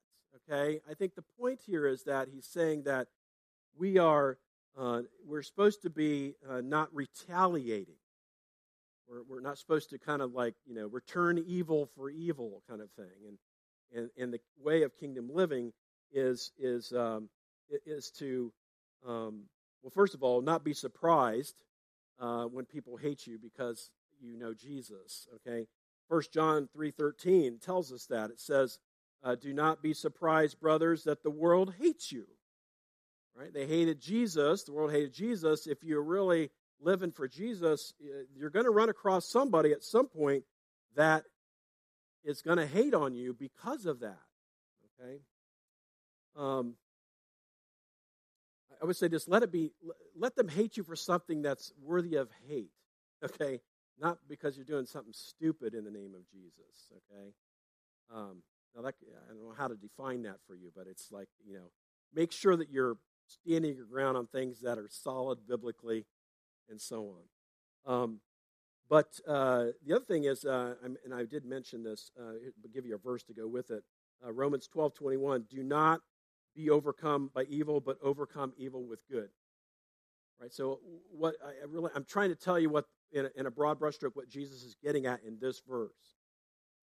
Okay, 0.49 0.81
I 0.89 0.93
think 0.93 1.15
the 1.15 1.23
point 1.39 1.59
here 1.65 1.85
is 1.85 2.03
that 2.03 2.27
he's 2.33 2.45
saying 2.45 2.83
that 2.83 3.07
we 3.77 3.97
are 3.97 4.37
uh, 4.77 5.01
we're 5.25 5.43
supposed 5.43 5.83
to 5.83 5.89
be 5.89 6.35
uh, 6.49 6.61
not 6.61 6.89
retaliating. 6.93 7.95
We're, 9.07 9.23
we're 9.29 9.41
not 9.41 9.57
supposed 9.57 9.91
to 9.91 9.99
kind 9.99 10.21
of 10.21 10.33
like 10.33 10.55
you 10.65 10.73
know 10.75 10.87
return 10.87 11.37
evil 11.45 11.87
for 11.95 12.09
evil 12.09 12.63
kind 12.67 12.81
of 12.81 12.89
thing. 12.91 13.05
And 13.27 13.37
and 13.95 14.09
and 14.17 14.33
the 14.33 14.39
way 14.59 14.83
of 14.83 14.95
kingdom 14.95 15.29
living 15.31 15.71
is 16.11 16.51
is 16.57 16.91
um, 16.93 17.29
is 17.85 18.11
to 18.17 18.51
um, 19.07 19.43
well, 19.81 19.91
first 19.91 20.15
of 20.15 20.23
all, 20.23 20.41
not 20.41 20.63
be 20.63 20.73
surprised 20.73 21.55
uh, 22.23 22.45
when 22.45 22.65
people 22.65 22.95
hate 22.95 23.27
you 23.27 23.37
because 23.37 23.91
you 24.21 24.37
know 24.37 24.53
Jesus. 24.53 25.27
Okay, 25.35 25.67
First 26.07 26.31
John 26.31 26.69
three 26.73 26.91
thirteen 26.91 27.59
tells 27.59 27.91
us 27.91 28.05
that 28.05 28.29
it 28.29 28.39
says 28.39 28.79
uh, 29.23 29.35
do 29.35 29.53
not 29.53 29.81
be 29.81 29.93
surprised, 29.93 30.59
brothers, 30.59 31.03
that 31.03 31.23
the 31.23 31.29
world 31.29 31.73
hates 31.79 32.11
you. 32.11 32.25
Right? 33.35 33.53
They 33.53 33.65
hated 33.65 33.99
Jesus. 33.99 34.63
The 34.63 34.73
world 34.73 34.91
hated 34.91 35.13
Jesus. 35.13 35.65
If 35.65 35.83
you're 35.83 36.03
really 36.03 36.51
living 36.79 37.11
for 37.11 37.27
Jesus, 37.27 37.93
you're 38.35 38.49
going 38.49 38.65
to 38.65 38.71
run 38.71 38.89
across 38.89 39.25
somebody 39.25 39.71
at 39.71 39.83
some 39.83 40.07
point 40.07 40.43
that 40.95 41.23
is 42.23 42.41
going 42.41 42.57
to 42.57 42.67
hate 42.67 42.93
on 42.93 43.15
you 43.15 43.33
because 43.33 43.85
of 43.85 44.01
that. 44.01 44.19
Okay? 45.01 45.19
Um, 46.35 46.75
I 48.83 48.85
would 48.85 48.97
say 48.97 49.07
just 49.07 49.29
let 49.29 49.43
it 49.43 49.51
be, 49.51 49.71
let 50.19 50.35
them 50.35 50.49
hate 50.49 50.75
you 50.75 50.83
for 50.83 50.97
something 50.97 51.41
that's 51.41 51.71
worthy 51.81 52.15
of 52.15 52.29
hate. 52.47 52.69
Okay? 53.23 53.61
Not 54.01 54.17
because 54.27 54.57
you're 54.57 54.65
doing 54.65 54.85
something 54.85 55.13
stupid 55.13 55.73
in 55.73 55.85
the 55.85 55.91
name 55.91 56.13
of 56.13 56.29
Jesus. 56.29 56.91
Okay? 56.91 57.29
Um, 58.13 58.43
now, 58.75 58.81
that, 58.81 58.95
I 59.01 59.33
don't 59.33 59.47
know 59.47 59.55
how 59.57 59.69
to 59.69 59.75
define 59.75 60.23
that 60.23 60.39
for 60.45 60.55
you, 60.55 60.71
but 60.75 60.87
it's 60.87 61.09
like, 61.09 61.29
you 61.47 61.53
know, 61.53 61.71
make 62.13 62.33
sure 62.33 62.57
that 62.57 62.69
you're 62.69 62.97
standing 63.25 63.77
your 63.77 63.85
ground 63.85 64.17
on 64.17 64.27
things 64.27 64.59
that 64.59 64.77
are 64.77 64.89
solid 64.89 65.47
biblically 65.47 66.05
and 66.69 66.81
so 66.81 67.15
on. 67.87 67.93
Um, 67.93 68.19
but 68.89 69.17
uh, 69.25 69.67
the 69.87 69.95
other 69.95 70.05
thing 70.05 70.25
is, 70.25 70.43
uh, 70.43 70.73
and 70.83 71.13
I 71.13 71.23
did 71.23 71.45
mention 71.45 71.81
this, 71.81 72.11
uh, 72.19 72.33
give 72.73 72.85
you 72.85 72.95
a 72.95 72.97
verse 72.97 73.23
to 73.23 73.33
go 73.33 73.47
with 73.47 73.71
it. 73.71 73.85
Uh, 74.25 74.33
Romans 74.33 74.67
12 74.67 74.93
21, 74.95 75.45
do 75.49 75.63
not 75.63 76.01
be 76.55 76.69
overcome 76.69 77.31
by 77.33 77.43
evil, 77.43 77.79
but 77.79 77.97
overcome 78.01 78.53
evil 78.57 78.85
with 78.85 78.99
good. 79.09 79.29
Right? 80.39 80.53
So, 80.53 80.79
what 81.11 81.35
I 81.43 81.65
really, 81.67 81.91
I'm 81.95 82.05
trying 82.05 82.29
to 82.29 82.35
tell 82.35 82.59
you 82.59 82.69
what, 82.69 82.85
in 83.11 83.25
a, 83.25 83.29
in 83.35 83.45
a 83.45 83.51
broad 83.51 83.79
brushstroke, 83.79 84.15
what 84.15 84.29
Jesus 84.29 84.63
is 84.63 84.75
getting 84.83 85.05
at 85.05 85.21
in 85.25 85.37
this 85.39 85.61
verse. 85.67 86.15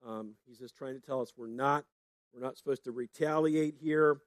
Um, 0.06 0.34
he's 0.46 0.58
just 0.58 0.76
trying 0.76 0.94
to 0.94 1.00
tell 1.00 1.20
us 1.20 1.32
we're 1.36 1.46
not 1.46 1.84
we're 2.32 2.40
not 2.40 2.56
supposed 2.56 2.84
to 2.84 2.92
retaliate 2.92 3.74
here. 3.80 4.20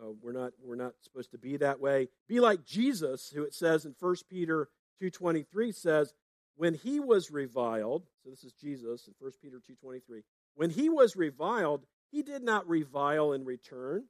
Uh, 0.00 0.12
we're 0.22 0.32
not 0.32 0.52
we're 0.64 0.76
not 0.76 0.92
supposed 1.02 1.30
to 1.32 1.38
be 1.38 1.56
that 1.58 1.80
way. 1.80 2.08
Be 2.28 2.40
like 2.40 2.64
Jesus, 2.64 3.30
who 3.34 3.42
it 3.42 3.54
says 3.54 3.84
in 3.84 3.94
1 3.98 4.16
Peter 4.30 4.68
2:23 5.02 5.74
says, 5.74 6.14
when 6.60 6.74
he 6.74 7.00
was 7.00 7.30
reviled, 7.30 8.04
so 8.22 8.28
this 8.28 8.44
is 8.44 8.52
Jesus 8.52 9.08
in 9.08 9.14
1 9.18 9.32
Peter 9.40 9.62
2:23. 9.66 10.22
When 10.54 10.68
he 10.68 10.90
was 10.90 11.16
reviled, 11.16 11.86
he 12.10 12.22
did 12.22 12.42
not 12.42 12.68
revile 12.68 13.32
in 13.32 13.46
return. 13.46 14.04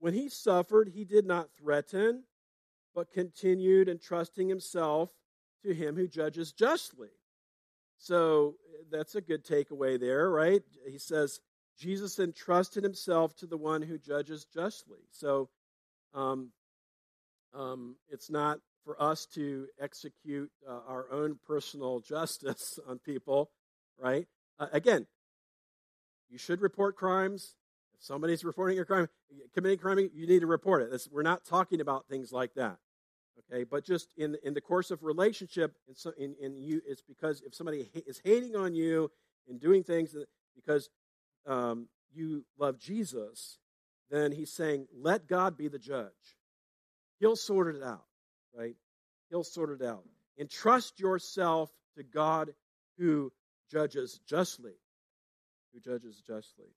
When 0.00 0.14
he 0.14 0.28
suffered, 0.28 0.88
he 0.88 1.04
did 1.04 1.26
not 1.26 1.48
threaten, 1.58 2.24
but 2.94 3.12
continued 3.12 3.88
entrusting 3.88 4.48
himself 4.48 5.10
to 5.64 5.74
him 5.74 5.96
who 5.96 6.06
judges 6.06 6.52
justly. 6.52 7.10
So 7.98 8.54
that's 8.90 9.16
a 9.16 9.20
good 9.20 9.44
takeaway 9.44 9.98
there, 9.98 10.30
right? 10.30 10.62
He 10.86 10.98
says, 10.98 11.40
Jesus 11.78 12.18
entrusted 12.18 12.82
himself 12.82 13.34
to 13.36 13.46
the 13.46 13.56
one 13.56 13.82
who 13.82 13.98
judges 13.98 14.44
justly. 14.44 15.00
So 15.10 15.48
um, 16.14 16.50
um, 17.54 17.96
it's 18.08 18.30
not 18.30 18.58
for 18.84 19.00
us 19.02 19.26
to 19.26 19.66
execute 19.80 20.50
uh, 20.68 20.80
our 20.88 21.06
own 21.12 21.38
personal 21.46 22.00
justice 22.08 22.78
on 22.88 22.98
people, 22.98 23.50
right? 23.98 24.26
Uh, 24.58 24.66
again, 24.72 25.06
you 26.28 26.38
should 26.38 26.60
report 26.60 26.96
crimes. 26.96 27.54
If 27.98 28.04
somebody's 28.04 28.44
reporting 28.44 28.78
a 28.78 28.84
crime, 28.84 29.08
committing 29.54 29.78
a 29.78 29.82
crime, 29.82 29.98
you 30.14 30.26
need 30.26 30.40
to 30.40 30.46
report 30.46 30.82
it. 30.82 30.90
This, 30.90 31.08
we're 31.10 31.22
not 31.22 31.44
talking 31.44 31.80
about 31.80 32.06
things 32.08 32.32
like 32.32 32.54
that, 32.54 32.78
okay? 33.50 33.64
But 33.64 33.84
just 33.84 34.12
in 34.16 34.36
in 34.44 34.54
the 34.54 34.60
course 34.60 34.90
of 34.90 35.02
relationship, 35.02 35.76
in, 35.88 36.12
in, 36.16 36.34
in 36.40 36.56
you, 36.56 36.80
it's 36.86 37.02
because 37.02 37.42
if 37.42 37.54
somebody 37.54 37.90
is 38.06 38.20
hating 38.24 38.56
on 38.56 38.74
you 38.74 39.10
and 39.48 39.60
doing 39.60 39.82
things 39.82 40.14
because 40.54 40.90
um, 41.46 41.88
you 42.12 42.44
love 42.58 42.78
Jesus, 42.78 43.58
then 44.10 44.32
he's 44.32 44.52
saying, 44.52 44.86
let 44.94 45.26
God 45.26 45.56
be 45.56 45.68
the 45.68 45.78
judge. 45.78 46.36
He'll 47.20 47.36
sort 47.36 47.74
it 47.74 47.82
out, 47.82 48.04
right? 48.56 48.76
He'll 49.30 49.44
sort 49.44 49.70
it 49.70 49.84
out. 49.84 50.04
Entrust 50.38 51.00
yourself 51.00 51.70
to 51.96 52.04
God 52.04 52.54
who 52.96 53.32
judges 53.70 54.20
justly. 54.26 54.74
Who 55.72 55.80
judges 55.80 56.22
justly. 56.26 56.68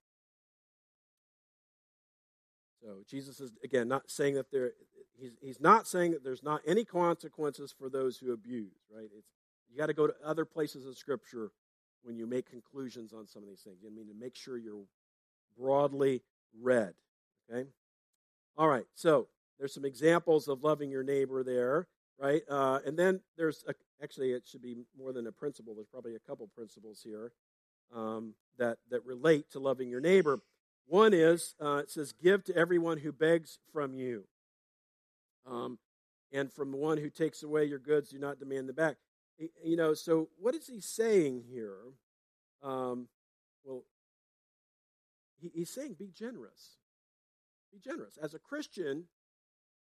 So 2.82 2.96
Jesus 3.08 3.40
is 3.40 3.52
again 3.62 3.88
not 3.88 4.10
saying 4.10 4.34
that 4.34 4.50
there 4.50 4.72
he's 5.18 5.32
he's 5.40 5.60
not 5.60 5.86
saying 5.86 6.12
that 6.12 6.24
there's 6.24 6.42
not 6.42 6.60
any 6.66 6.84
consequences 6.84 7.72
for 7.76 7.88
those 7.88 8.18
who 8.18 8.32
abuse, 8.32 8.72
right? 8.94 9.08
It's 9.16 9.28
you 9.70 9.78
got 9.78 9.86
to 9.86 9.94
go 9.94 10.06
to 10.06 10.14
other 10.24 10.44
places 10.44 10.86
of 10.86 10.98
scripture 10.98 11.50
when 12.02 12.16
you 12.16 12.26
make 12.26 12.50
conclusions 12.50 13.12
on 13.12 13.26
some 13.26 13.42
of 13.42 13.48
these 13.48 13.60
things. 13.60 13.78
I 13.86 13.94
mean 13.94 14.08
to 14.08 14.14
make 14.14 14.34
sure 14.34 14.58
you're 14.58 14.84
broadly 15.58 16.22
read. 16.60 16.94
Okay? 17.50 17.68
All 18.56 18.68
right, 18.68 18.84
so 18.94 19.28
there's 19.58 19.72
some 19.72 19.84
examples 19.84 20.48
of 20.48 20.62
loving 20.62 20.90
your 20.90 21.02
neighbor 21.02 21.42
there, 21.42 21.86
right? 22.18 22.42
Uh, 22.50 22.80
and 22.84 22.98
then 22.98 23.20
there's 23.36 23.64
a, 23.66 23.74
actually 24.02 24.32
it 24.32 24.42
should 24.46 24.62
be 24.62 24.76
more 24.98 25.12
than 25.12 25.26
a 25.26 25.32
principle. 25.32 25.74
There's 25.74 25.88
probably 25.88 26.16
a 26.16 26.20
couple 26.20 26.46
principles 26.48 27.00
here 27.02 27.32
um, 27.94 28.34
that 28.58 28.78
that 28.90 29.04
relate 29.06 29.50
to 29.52 29.58
loving 29.58 29.88
your 29.88 30.00
neighbor. 30.00 30.40
One 30.86 31.14
is 31.14 31.54
uh, 31.60 31.76
it 31.76 31.90
says, 31.90 32.12
"Give 32.12 32.42
to 32.44 32.56
everyone 32.56 32.98
who 32.98 33.12
begs 33.12 33.58
from 33.72 33.94
you." 33.94 34.24
Um, 35.46 35.78
and 36.32 36.52
from 36.52 36.70
the 36.70 36.76
one 36.76 36.98
who 36.98 37.10
takes 37.10 37.42
away 37.42 37.64
your 37.64 37.78
goods, 37.78 38.10
do 38.10 38.18
not 38.18 38.38
demand 38.38 38.68
them 38.68 38.76
back. 38.76 38.96
You 39.64 39.76
know, 39.76 39.94
so 39.94 40.28
what 40.38 40.54
is 40.54 40.66
he 40.66 40.80
saying 40.80 41.44
here? 41.50 41.76
Um, 42.62 43.08
well, 43.64 43.82
he, 45.40 45.50
he's 45.54 45.70
saying 45.70 45.96
be 45.98 46.10
generous. 46.16 46.76
Be 47.72 47.78
generous. 47.78 48.18
As 48.22 48.34
a 48.34 48.38
Christian, 48.38 49.04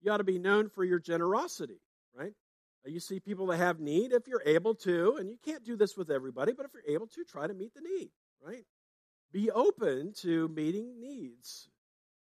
you 0.00 0.10
ought 0.10 0.18
to 0.18 0.24
be 0.24 0.38
known 0.38 0.68
for 0.68 0.84
your 0.84 0.98
generosity, 0.98 1.80
right? 2.16 2.32
You 2.86 3.00
see 3.00 3.20
people 3.20 3.46
that 3.48 3.58
have 3.58 3.78
need, 3.78 4.12
if 4.12 4.26
you're 4.26 4.42
able 4.46 4.74
to, 4.76 5.16
and 5.18 5.28
you 5.28 5.36
can't 5.44 5.64
do 5.64 5.76
this 5.76 5.96
with 5.96 6.10
everybody, 6.10 6.52
but 6.52 6.64
if 6.64 6.72
you're 6.72 6.94
able 6.94 7.06
to, 7.08 7.24
try 7.24 7.46
to 7.46 7.52
meet 7.52 7.74
the 7.74 7.82
need, 7.82 8.10
right? 8.42 8.64
Be 9.32 9.50
open 9.50 10.12
to 10.22 10.48
meeting 10.48 11.00
needs, 11.00 11.68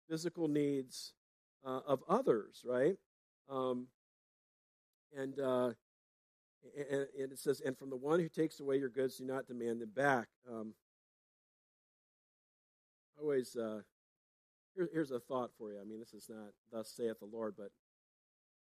physical 0.09 0.47
needs 0.47 1.13
uh, 1.65 1.79
of 1.87 2.03
others, 2.09 2.63
right? 2.65 2.97
Um, 3.49 3.87
and, 5.15 5.39
uh, 5.39 5.71
and, 6.77 7.07
and, 7.17 7.31
it 7.31 7.39
says, 7.39 7.61
and 7.61 7.77
from 7.77 7.89
the 7.89 7.95
one 7.95 8.19
who 8.19 8.27
takes 8.27 8.59
away 8.59 8.77
your 8.77 8.89
goods, 8.89 9.17
do 9.17 9.25
not 9.25 9.47
demand 9.47 9.81
them 9.81 9.91
back. 9.95 10.27
Um, 10.49 10.73
always, 13.19 13.55
uh, 13.55 13.81
here, 14.75 14.89
here's 14.93 15.11
a 15.11 15.19
thought 15.19 15.51
for 15.57 15.71
you. 15.71 15.79
I 15.79 15.83
mean, 15.83 15.99
this 15.99 16.13
is 16.13 16.29
not 16.29 16.51
thus 16.71 16.89
saith 16.89 17.19
the 17.19 17.25
Lord, 17.25 17.55
but 17.57 17.71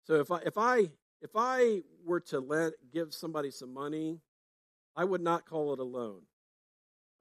so 0.04 0.14
if 0.14 0.30
I 0.30 0.38
if 0.44 0.56
I 0.56 0.90
if 1.20 1.30
I 1.34 1.82
were 2.04 2.20
to 2.20 2.40
let 2.40 2.74
give 2.92 3.12
somebody 3.12 3.50
some 3.50 3.72
money, 3.72 4.20
I 4.94 5.04
would 5.04 5.20
not 5.20 5.46
call 5.46 5.72
it 5.72 5.80
a 5.80 5.84
loan. 5.84 6.22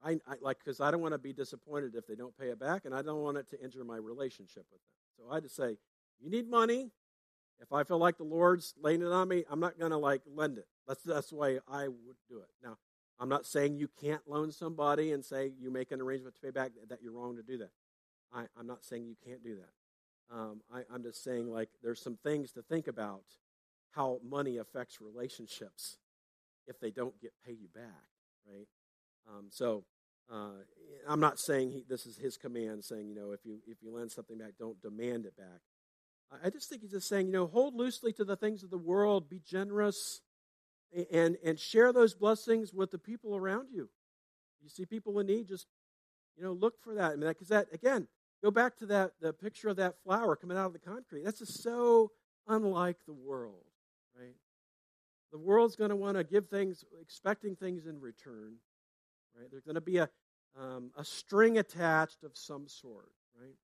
I, 0.04 0.12
I 0.26 0.34
like 0.40 0.58
because 0.58 0.80
I 0.80 0.90
don't 0.90 1.00
want 1.00 1.14
to 1.14 1.18
be 1.18 1.32
disappointed 1.32 1.94
if 1.94 2.06
they 2.06 2.14
don't 2.14 2.36
pay 2.38 2.48
it 2.48 2.58
back, 2.58 2.84
and 2.84 2.94
I 2.94 3.02
don't 3.02 3.22
want 3.22 3.36
it 3.38 3.48
to 3.50 3.62
injure 3.62 3.84
my 3.84 3.96
relationship 3.96 4.64
with 4.70 4.80
them. 4.80 5.26
So 5.28 5.34
I 5.34 5.40
just 5.40 5.56
say, 5.56 5.78
you 6.20 6.30
need 6.30 6.48
money. 6.48 6.90
If 7.60 7.72
I 7.72 7.84
feel 7.84 7.98
like 7.98 8.18
the 8.18 8.24
Lord's 8.24 8.74
laying 8.80 9.00
it 9.00 9.10
on 9.10 9.28
me, 9.28 9.44
I'm 9.50 9.60
not 9.60 9.78
going 9.78 9.90
to 9.90 9.96
like 9.96 10.22
lend 10.26 10.58
it. 10.58 10.66
That's 10.86 11.02
that's 11.02 11.30
the 11.30 11.36
way 11.36 11.58
I 11.66 11.88
would 11.88 12.16
do 12.28 12.38
it. 12.38 12.50
Now, 12.62 12.76
I'm 13.18 13.28
not 13.28 13.46
saying 13.46 13.78
you 13.78 13.88
can't 14.00 14.20
loan 14.26 14.52
somebody 14.52 15.12
and 15.12 15.24
say 15.24 15.52
you 15.58 15.70
make 15.70 15.90
an 15.90 16.00
arrangement 16.00 16.34
to 16.34 16.40
pay 16.40 16.50
back 16.50 16.72
that 16.88 17.02
you're 17.02 17.12
wrong 17.12 17.36
to 17.36 17.42
do 17.42 17.58
that. 17.58 17.70
I, 18.32 18.44
am 18.58 18.66
not 18.66 18.84
saying 18.84 19.06
you 19.06 19.16
can't 19.24 19.42
do 19.42 19.56
that. 19.56 20.36
Um, 20.36 20.60
I, 20.72 20.82
I'm 20.92 21.02
just 21.02 21.24
saying 21.24 21.50
like 21.50 21.70
there's 21.82 22.02
some 22.02 22.18
things 22.22 22.52
to 22.52 22.62
think 22.62 22.88
about 22.88 23.22
how 23.92 24.20
money 24.28 24.58
affects 24.58 25.00
relationships 25.00 25.96
if 26.66 26.78
they 26.80 26.90
don't 26.90 27.18
get 27.20 27.32
pay 27.44 27.52
you 27.52 27.68
back, 27.74 28.10
right? 28.46 28.66
Um, 29.28 29.46
so 29.50 29.84
uh, 30.32 30.50
I'm 31.08 31.20
not 31.20 31.38
saying 31.38 31.70
he, 31.70 31.84
this 31.88 32.06
is 32.06 32.16
his 32.16 32.36
command, 32.36 32.84
saying 32.84 33.08
you 33.08 33.14
know 33.14 33.32
if 33.32 33.44
you 33.44 33.58
if 33.66 33.82
you 33.82 33.94
lend 33.94 34.12
something 34.12 34.38
back, 34.38 34.52
don't 34.58 34.80
demand 34.80 35.26
it 35.26 35.36
back. 35.36 35.60
I 36.44 36.50
just 36.50 36.68
think 36.68 36.82
he's 36.82 36.90
just 36.90 37.08
saying 37.08 37.26
you 37.26 37.32
know 37.32 37.46
hold 37.46 37.74
loosely 37.74 38.12
to 38.14 38.24
the 38.24 38.36
things 38.36 38.62
of 38.62 38.70
the 38.70 38.78
world, 38.78 39.28
be 39.28 39.40
generous, 39.48 40.20
and 41.12 41.36
and 41.44 41.58
share 41.58 41.92
those 41.92 42.14
blessings 42.14 42.72
with 42.72 42.90
the 42.90 42.98
people 42.98 43.36
around 43.36 43.68
you. 43.70 43.88
You 44.62 44.68
see 44.68 44.86
people 44.86 45.18
in 45.20 45.26
need, 45.26 45.48
just 45.48 45.66
you 46.36 46.44
know 46.44 46.52
look 46.52 46.80
for 46.82 46.94
that. 46.94 47.12
I 47.12 47.16
mean, 47.16 47.28
because 47.28 47.48
that 47.48 47.66
again, 47.72 48.08
go 48.42 48.50
back 48.50 48.76
to 48.78 48.86
that 48.86 49.12
the 49.20 49.32
picture 49.32 49.68
of 49.68 49.76
that 49.76 49.94
flower 50.02 50.36
coming 50.36 50.56
out 50.56 50.66
of 50.66 50.72
the 50.72 50.78
concrete. 50.78 51.24
That's 51.24 51.38
just 51.38 51.62
so 51.62 52.10
unlike 52.48 52.96
the 53.06 53.14
world 53.14 53.66
right? 54.18 54.34
The 55.32 55.38
world's 55.38 55.76
going 55.76 55.90
to 55.90 55.96
want 55.96 56.16
to 56.16 56.24
give 56.24 56.48
things, 56.48 56.84
expecting 57.00 57.56
things 57.56 57.86
in 57.86 58.00
return, 58.00 58.56
right? 59.38 59.48
There's 59.50 59.64
going 59.64 59.76
to 59.76 59.80
be 59.80 59.98
a, 59.98 60.08
um, 60.58 60.90
a 60.96 61.04
string 61.04 61.58
attached 61.58 62.24
of 62.24 62.36
some 62.36 62.68
sort, 62.68 63.10
right? 63.40 63.54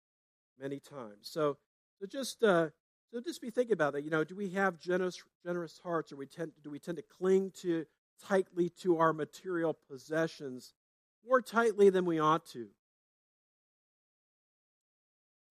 Many 0.61 0.81
times. 0.81 1.23
So, 1.23 1.57
so 2.01 2.07
just 2.07 2.43
uh, 2.43 2.69
so 3.13 3.21
just 3.21 3.41
be 3.41 3.51
thinking 3.51 3.73
about 3.73 3.95
that. 3.95 4.05
You 4.05 4.11
know, 4.11 4.25
do 4.25 4.37
we 4.37 4.51
have 4.51 4.79
generous 4.79 5.23
generous 5.45 5.81
hearts, 5.83 6.13
or 6.13 6.17
we 6.17 6.27
tend 6.27 6.53
do 6.63 6.71
we 6.71 6.79
tend 6.79 6.97
to 6.97 7.03
cling 7.03 7.53
to 7.63 7.85
tightly 8.23 8.69
to 8.81 8.99
our 8.99 9.13
material 9.13 9.77
possessions 9.91 10.75
more 11.27 11.41
tightly 11.41 11.91
than 11.91 12.05
we 12.05 12.19
ought 12.19 12.47
to? 12.47 12.69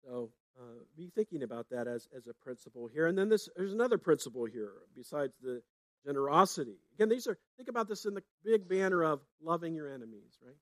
So 0.03 0.31
uh, 0.59 0.83
be 0.97 1.09
thinking 1.13 1.43
about 1.43 1.69
that 1.69 1.87
as, 1.87 2.07
as 2.15 2.27
a 2.27 2.33
principle 2.33 2.87
here. 2.87 3.07
And 3.07 3.17
then 3.17 3.29
this, 3.29 3.49
there's 3.55 3.73
another 3.73 3.97
principle 3.97 4.45
here 4.45 4.73
besides 4.95 5.33
the 5.41 5.61
generosity. 6.05 6.77
Again, 6.95 7.09
these 7.09 7.27
are, 7.27 7.37
think 7.57 7.69
about 7.69 7.87
this 7.87 8.05
in 8.05 8.13
the 8.13 8.23
big 8.43 8.67
banner 8.67 9.03
of 9.03 9.21
loving 9.41 9.75
your 9.75 9.89
enemies, 9.89 10.39
right? 10.45 10.55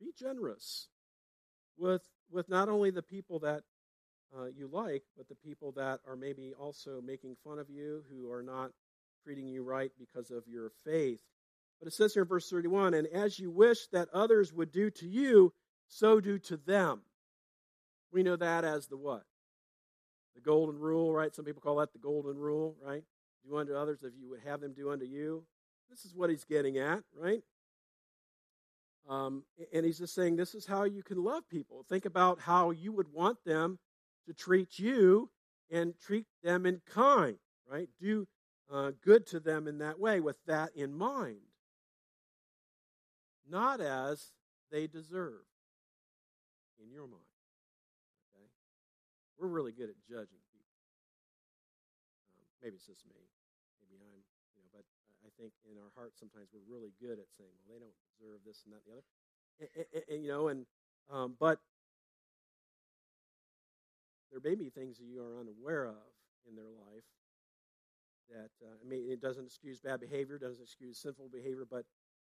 Be 0.00 0.12
generous 0.18 0.88
with, 1.76 2.02
with 2.30 2.48
not 2.48 2.68
only 2.68 2.90
the 2.90 3.02
people 3.02 3.40
that 3.40 3.62
uh, 4.36 4.46
you 4.46 4.68
like, 4.70 5.02
but 5.16 5.28
the 5.28 5.34
people 5.34 5.72
that 5.72 6.00
are 6.06 6.16
maybe 6.16 6.52
also 6.58 7.00
making 7.00 7.36
fun 7.44 7.58
of 7.58 7.70
you, 7.70 8.02
who 8.10 8.30
are 8.30 8.42
not 8.42 8.70
treating 9.24 9.46
you 9.46 9.62
right 9.62 9.92
because 9.98 10.30
of 10.30 10.42
your 10.46 10.70
faith. 10.84 11.20
But 11.80 11.88
it 11.88 11.94
says 11.94 12.14
here 12.14 12.22
in 12.22 12.28
verse 12.28 12.48
31 12.48 12.94
and 12.94 13.06
as 13.08 13.38
you 13.38 13.50
wish 13.50 13.86
that 13.88 14.08
others 14.12 14.52
would 14.52 14.72
do 14.72 14.90
to 14.90 15.06
you, 15.06 15.52
so 15.88 16.20
do 16.20 16.38
to 16.40 16.56
them. 16.56 17.02
We 18.12 18.22
know 18.22 18.36
that 18.36 18.64
as 18.64 18.86
the 18.86 18.96
what? 18.96 19.24
The 20.34 20.40
golden 20.40 20.78
rule, 20.78 21.12
right? 21.12 21.34
Some 21.34 21.44
people 21.44 21.62
call 21.62 21.76
that 21.76 21.92
the 21.92 21.98
golden 21.98 22.36
rule, 22.36 22.76
right? 22.84 23.04
Do 23.46 23.56
unto 23.58 23.74
others 23.74 24.02
if 24.02 24.12
you 24.18 24.28
would 24.30 24.40
have 24.44 24.60
them 24.60 24.72
do 24.72 24.90
unto 24.90 25.04
you. 25.04 25.44
This 25.90 26.04
is 26.04 26.14
what 26.14 26.30
he's 26.30 26.44
getting 26.44 26.78
at, 26.78 27.02
right? 27.16 27.42
Um, 29.08 29.44
and 29.72 29.84
he's 29.84 29.98
just 29.98 30.14
saying 30.14 30.36
this 30.36 30.54
is 30.54 30.66
how 30.66 30.84
you 30.84 31.02
can 31.02 31.22
love 31.22 31.48
people. 31.50 31.84
Think 31.88 32.06
about 32.06 32.40
how 32.40 32.70
you 32.70 32.90
would 32.92 33.12
want 33.12 33.38
them 33.44 33.78
to 34.26 34.32
treat 34.32 34.78
you 34.78 35.30
and 35.70 35.94
treat 36.00 36.26
them 36.42 36.64
in 36.64 36.80
kind, 36.86 37.36
right? 37.70 37.88
Do 38.00 38.26
uh, 38.72 38.92
good 39.04 39.26
to 39.28 39.40
them 39.40 39.68
in 39.68 39.78
that 39.78 40.00
way 40.00 40.20
with 40.20 40.36
that 40.46 40.70
in 40.74 40.94
mind. 40.94 41.36
Not 43.48 43.80
as 43.80 44.32
they 44.72 44.86
deserve 44.86 45.44
in 46.82 46.90
your 46.90 47.06
mind. 47.06 47.28
Okay? 48.34 48.48
we're 49.38 49.48
really 49.48 49.72
good 49.72 49.90
at 49.90 50.00
judging 50.08 50.40
people. 50.48 50.74
Um, 52.32 52.44
maybe 52.62 52.76
it's 52.76 52.86
just 52.86 53.04
me. 53.04 53.20
Maybe 53.80 54.00
I'm, 54.00 54.24
you 54.56 54.60
know, 54.64 54.68
but 54.72 54.84
I 55.22 55.23
think 55.38 55.52
in 55.66 55.76
our 55.78 55.92
hearts 55.94 56.18
sometimes 56.18 56.48
we're 56.52 56.66
really 56.66 56.92
good 57.00 57.18
at 57.18 57.30
saying, 57.38 57.52
well, 57.64 57.74
they 57.74 57.82
don't 57.82 57.98
deserve 58.14 58.40
this 58.46 58.62
and 58.64 58.74
that 58.74 58.82
and 58.84 58.90
the 58.90 58.94
other. 58.98 59.08
And, 59.60 59.68
and, 59.74 60.04
and 60.10 60.18
you 60.24 60.30
know, 60.30 60.48
and 60.48 60.66
um, 61.12 61.36
but 61.38 61.60
there 64.30 64.40
may 64.42 64.56
be 64.56 64.70
things 64.70 64.98
that 64.98 65.04
you 65.04 65.22
are 65.22 65.40
unaware 65.40 65.86
of 65.86 66.10
in 66.48 66.56
their 66.56 66.70
life 66.70 67.06
that 68.30 68.50
uh, 68.64 68.74
I 68.82 68.88
mean 68.88 69.06
it 69.10 69.20
doesn't 69.20 69.46
excuse 69.46 69.80
bad 69.80 70.00
behavior, 70.00 70.38
doesn't 70.38 70.62
excuse 70.62 70.98
sinful 70.98 71.28
behavior, 71.32 71.66
but 71.68 71.84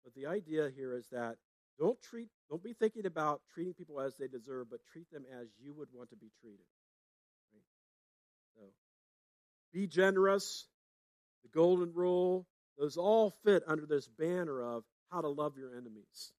but 0.05 0.15
the 0.15 0.27
idea 0.27 0.71
here 0.75 0.95
is 0.95 1.09
that 1.13 1.37
don't 1.79 2.01
treat 2.01 2.29
don't 2.49 2.63
be 2.63 2.73
thinking 2.73 3.07
about 3.07 3.41
treating 3.53 3.75
people 3.75 4.01
as 4.01 4.17
they 4.17 4.29
deserve, 4.29 4.71
but 4.71 4.81
treat 4.93 5.11
them 5.11 5.25
as 5.41 5.49
you 5.63 5.75
would 5.75 5.89
want 5.93 6.11
to 6.11 6.17
be 6.17 6.31
treated. 6.41 6.67
Right? 7.53 7.63
So 8.57 8.63
be 9.73 9.87
generous, 9.87 10.67
the 11.43 11.49
golden 11.49 11.93
rule, 11.95 12.47
those 12.81 12.97
all 12.97 13.35
fit 13.45 13.63
under 13.67 13.85
this 13.85 14.09
banner 14.09 14.63
of 14.63 14.85
how 15.13 15.21
to 15.21 15.29
love 15.29 15.59
your 15.59 15.71
enemies. 15.77 16.33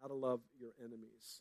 How 0.00 0.06
to 0.06 0.14
love 0.14 0.40
your 0.60 0.70
enemies. 0.78 1.40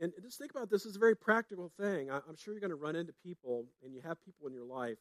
And 0.00 0.12
just 0.20 0.38
think 0.38 0.50
about 0.50 0.70
this 0.70 0.86
as 0.86 0.96
a 0.96 0.98
very 0.98 1.16
practical 1.16 1.70
thing. 1.78 2.10
I'm 2.10 2.36
sure 2.36 2.52
you're 2.52 2.60
going 2.60 2.70
to 2.70 2.76
run 2.76 2.96
into 2.96 3.12
people, 3.22 3.66
and 3.84 3.94
you 3.94 4.00
have 4.00 4.22
people 4.24 4.48
in 4.48 4.52
your 4.52 4.64
life 4.64 4.98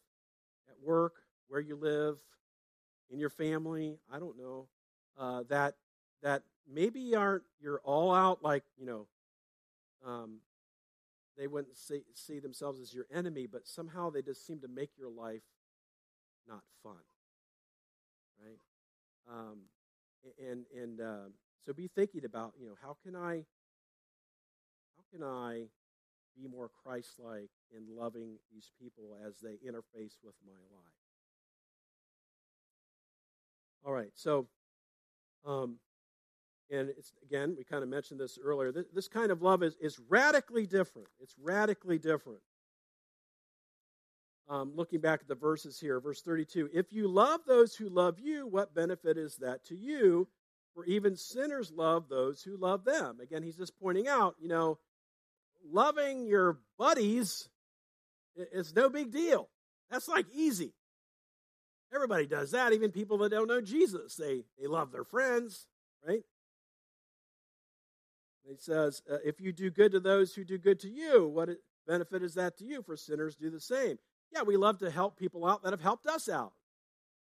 at 0.69 0.75
work, 0.85 1.13
where 1.47 1.59
you 1.59 1.75
live, 1.75 2.19
in 3.09 3.19
your 3.19 3.31
family, 3.31 3.97
I 4.11 4.19
don't 4.19 4.37
know, 4.37 4.67
uh, 5.17 5.43
that 5.49 5.75
that 6.21 6.43
maybe 6.71 7.15
aren't 7.15 7.43
you're 7.59 7.81
all 7.83 8.13
out 8.13 8.43
like 8.43 8.63
you 8.77 8.85
know, 8.85 9.07
um, 10.05 10.39
they 11.37 11.47
wouldn't 11.47 11.75
see, 11.75 12.01
see 12.13 12.39
themselves 12.39 12.79
as 12.79 12.93
your 12.93 13.05
enemy, 13.11 13.47
but 13.47 13.67
somehow 13.67 14.09
they 14.09 14.21
just 14.21 14.45
seem 14.45 14.59
to 14.59 14.67
make 14.67 14.91
your 14.97 15.09
life 15.09 15.41
not 16.47 16.61
fun, 16.83 17.01
right? 18.41 18.59
Um, 19.29 19.59
and 20.39 20.65
and 20.75 21.01
uh, 21.01 21.29
so 21.65 21.73
be 21.73 21.87
thinking 21.87 22.25
about 22.25 22.53
you 22.59 22.67
know 22.67 22.75
how 22.81 22.97
can 23.03 23.15
I 23.15 23.45
how 24.97 25.03
can 25.11 25.23
I 25.23 25.65
be 26.35 26.47
more 26.47 26.69
Christ 26.83 27.19
like 27.19 27.49
in 27.75 27.95
loving 27.95 28.37
these 28.51 28.71
people 28.81 29.15
as 29.25 29.39
they 29.39 29.53
interface 29.67 30.17
with 30.23 30.35
my 30.45 30.59
life? 30.71 30.93
All 33.85 33.91
right, 33.91 34.11
so, 34.15 34.47
um, 35.45 35.75
and 36.71 36.89
it's 36.89 37.11
again, 37.21 37.55
we 37.57 37.65
kind 37.65 37.83
of 37.83 37.89
mentioned 37.89 38.19
this 38.19 38.39
earlier. 38.41 38.71
This, 38.71 38.85
this 38.93 39.07
kind 39.09 39.29
of 39.29 39.41
love 39.41 39.61
is, 39.61 39.75
is 39.81 39.99
radically 40.07 40.65
different. 40.65 41.09
It's 41.19 41.35
radically 41.41 41.97
different. 41.97 42.39
Um, 44.49 44.73
looking 44.75 44.99
back 44.99 45.21
at 45.21 45.27
the 45.27 45.35
verses 45.35 45.79
here, 45.79 45.99
verse 45.99 46.21
32 46.21 46.69
If 46.73 46.91
you 46.91 47.07
love 47.07 47.41
those 47.47 47.75
who 47.75 47.89
love 47.89 48.19
you, 48.19 48.45
what 48.47 48.75
benefit 48.75 49.17
is 49.17 49.37
that 49.37 49.63
to 49.65 49.75
you? 49.75 50.27
For 50.75 50.85
even 50.85 51.15
sinners 51.15 51.71
love 51.71 52.09
those 52.09 52.41
who 52.41 52.57
love 52.57 52.83
them. 52.83 53.19
Again, 53.21 53.43
he's 53.43 53.55
just 53.55 53.79
pointing 53.79 54.07
out, 54.07 54.35
you 54.39 54.47
know, 54.47 54.79
loving 55.71 56.25
your 56.25 56.57
buddies 56.77 57.47
is 58.35 58.73
no 58.75 58.89
big 58.89 59.11
deal. 59.11 59.49
That's 59.91 60.07
like 60.07 60.25
easy. 60.33 60.73
Everybody 61.93 62.25
does 62.25 62.51
that, 62.51 62.73
even 62.73 62.91
people 62.91 63.19
that 63.19 63.29
don't 63.29 63.47
know 63.47 63.61
Jesus. 63.61 64.15
They, 64.15 64.45
they 64.59 64.65
love 64.65 64.91
their 64.91 65.03
friends, 65.03 65.67
right? 66.05 66.23
He 68.47 68.55
says, 68.57 69.01
uh, 69.09 69.17
if 69.23 69.39
you 69.39 69.53
do 69.53 69.69
good 69.69 69.91
to 69.91 69.99
those 69.99 70.33
who 70.33 70.43
do 70.43 70.57
good 70.57 70.79
to 70.81 70.89
you, 70.89 71.27
what 71.27 71.49
benefit 71.87 72.23
is 72.23 72.33
that 72.33 72.57
to 72.57 72.65
you? 72.65 72.81
For 72.81 72.97
sinners 72.97 73.35
do 73.35 73.49
the 73.51 73.59
same. 73.59 73.99
Yeah, 74.33 74.41
we 74.43 74.57
love 74.57 74.79
to 74.79 74.89
help 74.89 75.17
people 75.17 75.45
out 75.45 75.63
that 75.63 75.71
have 75.71 75.81
helped 75.81 76.07
us 76.07 76.27
out. 76.27 76.53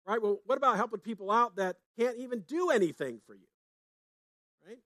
Right? 0.06 0.22
Well, 0.22 0.42
what 0.46 0.58
about 0.58 0.76
helping 0.76 1.00
people 1.00 1.32
out 1.32 1.56
that 1.56 1.78
can't 1.98 2.18
even 2.18 2.42
do 2.42 2.72
anything 2.72 3.20
for 3.26 3.34
you? 3.34 3.48
Right? 4.66 4.80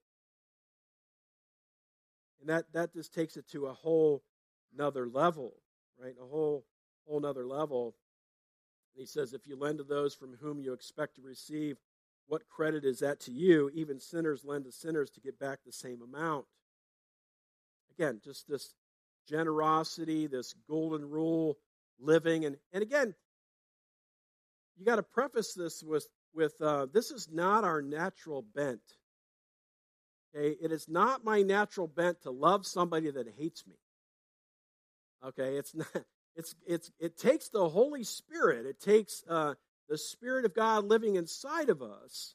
And 2.40 2.48
that, 2.48 2.66
that 2.72 2.92
just 2.92 3.12
takes 3.12 3.36
it 3.36 3.48
to 3.48 3.66
a 3.66 3.72
whole 3.72 4.22
another 4.74 5.06
level, 5.06 5.54
right? 5.98 6.14
A 6.20 6.26
whole 6.26 6.64
whole 7.06 7.20
nother 7.20 7.46
level. 7.46 7.94
And 8.94 9.00
he 9.00 9.06
says, 9.06 9.32
if 9.32 9.46
you 9.46 9.56
lend 9.56 9.78
to 9.78 9.84
those 9.84 10.14
from 10.14 10.36
whom 10.40 10.60
you 10.60 10.72
expect 10.72 11.16
to 11.16 11.22
receive, 11.22 11.78
what 12.26 12.48
credit 12.48 12.84
is 12.84 13.00
that 13.00 13.20
to 13.20 13.32
you? 13.32 13.70
Even 13.74 14.00
sinners 14.00 14.44
lend 14.44 14.64
to 14.64 14.72
sinners 14.72 15.10
to 15.10 15.20
get 15.20 15.38
back 15.38 15.60
the 15.64 15.72
same 15.72 16.00
amount. 16.02 16.46
Again, 17.98 18.20
just 18.24 18.48
this 18.48 18.74
generosity, 19.28 20.26
this 20.26 20.54
golden 20.68 21.08
rule 21.08 21.58
living. 21.98 22.44
And, 22.44 22.56
and 22.72 22.82
again, 22.82 23.14
you 24.76 24.84
got 24.84 24.96
to 24.96 25.02
preface 25.02 25.54
this 25.54 25.82
with, 25.82 26.06
with 26.34 26.54
uh, 26.60 26.86
this 26.92 27.10
is 27.10 27.28
not 27.30 27.64
our 27.64 27.82
natural 27.82 28.42
bent. 28.54 28.80
Okay, 30.34 30.56
it 30.60 30.72
is 30.72 30.88
not 30.88 31.24
my 31.24 31.42
natural 31.42 31.86
bent 31.86 32.22
to 32.22 32.30
love 32.30 32.66
somebody 32.66 33.10
that 33.10 33.28
hates 33.38 33.66
me. 33.66 33.76
Okay, 35.24 35.56
it's 35.56 35.74
not. 35.74 35.86
It's 36.36 36.54
it's 36.66 36.90
it 36.98 37.16
takes 37.16 37.48
the 37.48 37.68
Holy 37.68 38.02
Spirit. 38.02 38.66
It 38.66 38.80
takes 38.80 39.22
uh, 39.28 39.54
the 39.88 39.98
Spirit 39.98 40.44
of 40.44 40.54
God 40.54 40.84
living 40.84 41.14
inside 41.14 41.68
of 41.68 41.80
us 41.80 42.34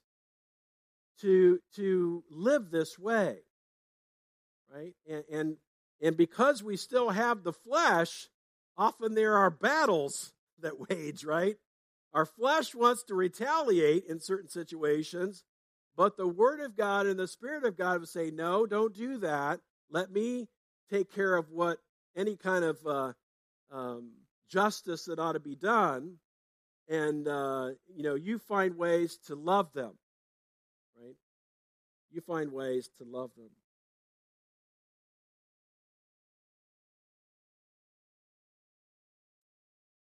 to 1.21 1.59
to 1.75 2.23
live 2.29 2.71
this 2.71 2.97
way, 2.97 3.39
right? 4.73 4.93
And 5.09 5.23
and 5.31 5.57
and 6.01 6.15
because 6.15 6.63
we 6.63 6.77
still 6.77 7.09
have 7.09 7.43
the 7.43 7.51
flesh, 7.51 8.29
often 8.79 9.13
there 9.13 9.35
are 9.35 9.51
battles 9.51 10.31
that 10.61 10.79
wage, 10.89 11.23
right? 11.23 11.57
Our 12.13 12.25
flesh 12.25 12.73
wants 12.73 13.03
to 13.03 13.13
retaliate 13.13 14.05
in 14.05 14.19
certain 14.19 14.49
situations, 14.49 15.43
but 15.95 16.17
the 16.17 16.27
Word 16.27 16.59
of 16.61 16.75
God 16.75 17.05
and 17.05 17.19
the 17.19 17.27
Spirit 17.27 17.65
of 17.65 17.77
God 17.77 17.99
would 17.99 18.09
say, 18.09 18.31
no, 18.31 18.65
don't 18.65 18.95
do 18.95 19.17
that. 19.19 19.59
Let 19.91 20.11
me 20.11 20.47
take 20.89 21.13
care 21.13 21.35
of 21.35 21.51
what 21.51 21.77
any 22.15 22.35
kind 22.35 22.63
of 22.65 22.77
uh, 22.87 23.13
um, 23.71 24.11
justice 24.49 25.05
that 25.05 25.19
ought 25.19 25.33
to 25.33 25.39
be 25.39 25.55
done. 25.55 26.15
And, 26.87 27.27
uh, 27.27 27.71
you 27.95 28.01
know, 28.01 28.15
you 28.15 28.39
find 28.39 28.75
ways 28.75 29.19
to 29.27 29.35
love 29.35 29.71
them, 29.73 29.91
right? 30.99 31.15
You 32.11 32.21
find 32.21 32.51
ways 32.51 32.89
to 32.97 33.03
love 33.03 33.29
them. 33.37 33.49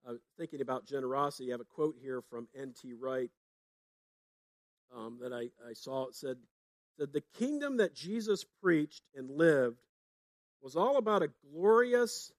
Uh, 0.08 0.14
thinking 0.38 0.62
about 0.62 0.86
generosity, 0.86 1.50
I 1.50 1.52
have 1.52 1.62
a 1.62 1.66
quote 1.66 1.96
here 2.02 2.22
from 2.22 2.48
N.T. 2.58 2.94
Wright 2.94 3.30
um, 4.96 5.20
that 5.22 5.34
I, 5.34 5.50
I 5.68 5.74
saw. 5.74 6.08
It 6.08 6.16
said, 6.16 6.38
that 6.98 7.14
the 7.14 7.24
kingdom 7.38 7.78
that 7.78 7.94
Jesus 7.94 8.46
preached 8.62 9.04
and 9.16 9.30
lived 9.30 9.78
was 10.62 10.76
all 10.76 10.98
about 10.98 11.24
a 11.24 11.30
glorious, 11.52 12.32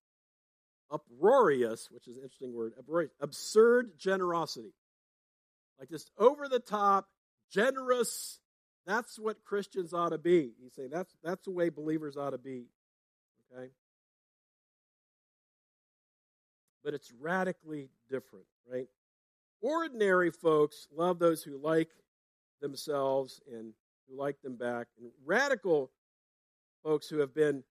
uproarious, 0.91 1.89
which 1.91 2.09
is 2.09 2.17
an 2.17 2.23
interesting 2.23 2.55
word, 2.55 2.73
absurd 3.21 3.99
generosity. 3.99 4.73
Like 5.79 5.89
this 5.89 6.11
over 6.19 6.49
the 6.49 6.59
top, 6.59 7.07
generous. 7.51 8.41
That's 8.87 9.19
what 9.19 9.45
Christians 9.45 9.93
ought 9.93 10.09
to 10.09 10.19
be. 10.19 10.53
He's 10.61 10.75
saying 10.75 10.89
that's 10.91 11.15
that's 11.23 11.45
the 11.45 11.53
way 11.53 11.69
believers 11.69 12.17
ought 12.17 12.31
to 12.31 12.39
be. 12.39 12.67
Okay? 13.53 13.69
But 16.85 16.95
it's 16.95 17.13
radically 17.21 17.91
different, 18.11 18.47
right? 18.71 18.87
Ordinary 19.61 20.31
folks 20.31 20.87
love 20.95 21.19
those 21.19 21.43
who 21.43 21.59
like 21.59 21.91
themselves 22.61 23.41
and 23.53 23.73
who 24.09 24.17
like 24.17 24.41
them 24.43 24.57
back. 24.57 24.87
And 24.99 25.11
radical 25.25 25.91
folks 26.83 27.09
who 27.09 27.19
have 27.19 27.35
been 27.35 27.65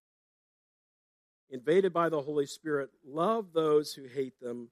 invaded 1.50 1.94
by 1.94 2.10
the 2.10 2.22
Holy 2.22 2.46
Spirit 2.46 2.90
love 3.06 3.54
those 3.54 3.94
who 3.94 4.06
hate 4.06 4.40
them 4.42 4.70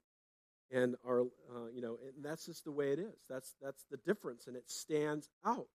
and 0.71 0.95
are, 1.07 1.21
uh, 1.21 1.69
you 1.73 1.81
know, 1.81 1.97
and 2.03 2.23
that's 2.23 2.45
just 2.45 2.65
the 2.65 2.71
way 2.71 2.91
it 2.91 2.99
is. 2.99 3.15
That's, 3.29 3.55
that's 3.61 3.85
the 3.89 3.97
difference, 3.97 4.47
and 4.47 4.55
it 4.55 4.69
stands 4.69 5.29
out. 5.45 5.67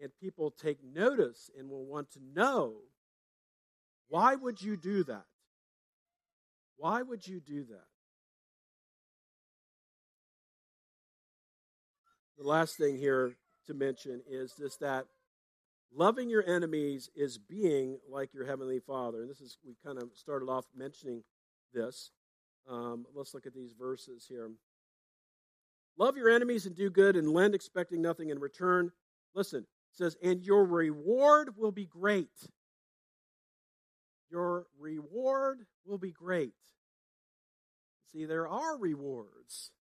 And 0.00 0.10
people 0.20 0.50
take 0.50 0.78
notice 0.82 1.50
and 1.56 1.68
will 1.70 1.84
want 1.84 2.10
to 2.12 2.20
know 2.34 2.74
why 4.08 4.34
would 4.34 4.60
you 4.60 4.76
do 4.76 5.04
that? 5.04 5.24
Why 6.82 7.00
would 7.00 7.24
you 7.24 7.38
do 7.38 7.62
that? 7.66 7.86
The 12.36 12.42
last 12.42 12.76
thing 12.76 12.98
here 12.98 13.36
to 13.68 13.74
mention 13.74 14.20
is 14.28 14.54
this 14.58 14.78
that 14.78 15.06
loving 15.94 16.28
your 16.28 16.42
enemies 16.44 17.08
is 17.14 17.38
being 17.38 18.00
like 18.10 18.34
your 18.34 18.44
heavenly 18.44 18.80
Father. 18.80 19.20
And 19.20 19.30
this 19.30 19.40
is 19.40 19.58
we 19.64 19.76
kind 19.86 20.02
of 20.02 20.08
started 20.16 20.46
off 20.46 20.64
mentioning 20.76 21.22
this. 21.72 22.10
Um, 22.68 23.06
let's 23.14 23.32
look 23.32 23.46
at 23.46 23.54
these 23.54 23.74
verses 23.78 24.26
here. 24.28 24.50
Love 25.96 26.16
your 26.16 26.30
enemies 26.30 26.66
and 26.66 26.74
do 26.74 26.90
good 26.90 27.14
and 27.14 27.30
lend 27.30 27.54
expecting 27.54 28.02
nothing 28.02 28.30
in 28.30 28.40
return. 28.40 28.90
Listen, 29.36 29.60
it 29.60 29.96
says, 29.96 30.16
and 30.20 30.42
your 30.42 30.64
reward 30.64 31.56
will 31.56 31.70
be 31.70 31.86
great. 31.86 32.48
Your 34.32 34.66
reward 34.80 35.66
will 35.84 35.98
be 35.98 36.10
great. 36.10 36.54
See, 38.10 38.24
there 38.24 38.48
are 38.48 38.78
rewards. 38.78 39.72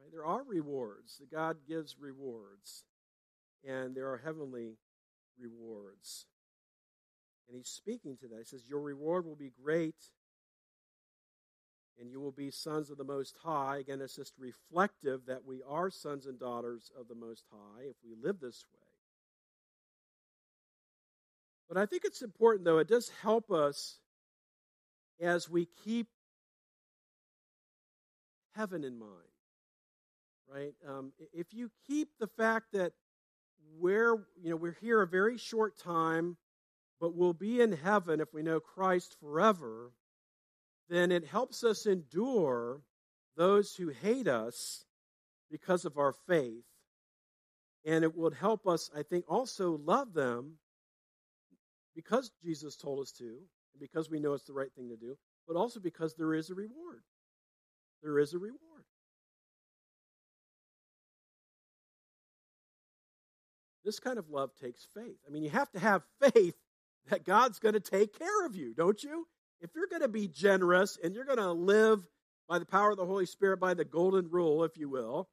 Right? 0.00 0.10
There 0.10 0.24
are 0.24 0.42
rewards. 0.42 1.20
God 1.30 1.58
gives 1.68 1.96
rewards. 2.00 2.84
And 3.68 3.94
there 3.94 4.10
are 4.10 4.22
heavenly 4.24 4.78
rewards. 5.38 6.24
And 7.48 7.56
he's 7.56 7.68
speaking 7.68 8.16
to 8.16 8.28
that. 8.28 8.38
He 8.38 8.44
says, 8.44 8.66
Your 8.66 8.80
reward 8.80 9.26
will 9.26 9.36
be 9.36 9.52
great, 9.62 10.10
and 12.00 12.10
you 12.10 12.18
will 12.18 12.32
be 12.32 12.50
sons 12.50 12.88
of 12.88 12.96
the 12.96 13.04
Most 13.04 13.36
High. 13.42 13.76
Again, 13.78 14.00
it's 14.00 14.16
just 14.16 14.32
reflective 14.38 15.26
that 15.26 15.44
we 15.44 15.60
are 15.68 15.90
sons 15.90 16.24
and 16.24 16.38
daughters 16.38 16.90
of 16.98 17.08
the 17.08 17.14
Most 17.14 17.44
High 17.50 17.82
if 17.82 17.96
we 18.02 18.14
live 18.14 18.40
this 18.40 18.64
way. 18.72 18.91
But 21.72 21.80
I 21.80 21.86
think 21.86 22.04
it's 22.04 22.20
important, 22.20 22.66
though, 22.66 22.76
it 22.76 22.88
does 22.88 23.10
help 23.22 23.50
us 23.50 23.96
as 25.22 25.48
we 25.48 25.66
keep 25.86 26.06
heaven 28.54 28.84
in 28.84 28.98
mind, 28.98 29.10
right? 30.46 30.74
Um, 30.86 31.12
if 31.32 31.54
you 31.54 31.70
keep 31.86 32.10
the 32.20 32.26
fact 32.26 32.72
that 32.74 32.92
we're, 33.78 34.16
you 34.42 34.50
know, 34.50 34.56
we're 34.56 34.76
here 34.82 35.00
a 35.00 35.06
very 35.06 35.38
short 35.38 35.78
time, 35.78 36.36
but 37.00 37.14
we'll 37.14 37.32
be 37.32 37.62
in 37.62 37.72
heaven 37.72 38.20
if 38.20 38.34
we 38.34 38.42
know 38.42 38.60
Christ 38.60 39.16
forever, 39.18 39.92
then 40.90 41.10
it 41.10 41.24
helps 41.24 41.64
us 41.64 41.86
endure 41.86 42.82
those 43.34 43.74
who 43.74 43.88
hate 43.88 44.28
us 44.28 44.84
because 45.50 45.86
of 45.86 45.96
our 45.96 46.12
faith. 46.12 46.66
And 47.86 48.04
it 48.04 48.14
would 48.14 48.34
help 48.34 48.66
us, 48.66 48.90
I 48.94 49.04
think, 49.04 49.24
also 49.26 49.80
love 49.82 50.12
them 50.12 50.58
because 51.94 52.30
Jesus 52.42 52.76
told 52.76 53.00
us 53.00 53.12
to, 53.12 53.24
and 53.24 53.80
because 53.80 54.10
we 54.10 54.20
know 54.20 54.32
it's 54.34 54.44
the 54.44 54.52
right 54.52 54.72
thing 54.74 54.88
to 54.88 54.96
do, 54.96 55.16
but 55.46 55.56
also 55.56 55.80
because 55.80 56.14
there 56.14 56.34
is 56.34 56.50
a 56.50 56.54
reward. 56.54 57.02
There 58.02 58.18
is 58.18 58.34
a 58.34 58.38
reward. 58.38 58.58
This 63.84 63.98
kind 63.98 64.18
of 64.18 64.30
love 64.30 64.50
takes 64.60 64.86
faith. 64.94 65.16
I 65.26 65.30
mean, 65.30 65.42
you 65.42 65.50
have 65.50 65.70
to 65.72 65.80
have 65.80 66.02
faith 66.32 66.54
that 67.10 67.24
God's 67.24 67.58
going 67.58 67.74
to 67.74 67.80
take 67.80 68.16
care 68.18 68.46
of 68.46 68.54
you, 68.54 68.74
don't 68.74 69.02
you? 69.02 69.26
If 69.60 69.70
you're 69.74 69.88
going 69.88 70.02
to 70.02 70.08
be 70.08 70.28
generous 70.28 70.98
and 71.02 71.14
you're 71.14 71.24
going 71.24 71.38
to 71.38 71.52
live 71.52 72.00
by 72.48 72.58
the 72.58 72.66
power 72.66 72.90
of 72.90 72.96
the 72.96 73.06
Holy 73.06 73.26
Spirit, 73.26 73.60
by 73.60 73.74
the 73.74 73.84
golden 73.84 74.28
rule, 74.30 74.64
if 74.64 74.76
you 74.76 74.88
will, 74.88 75.28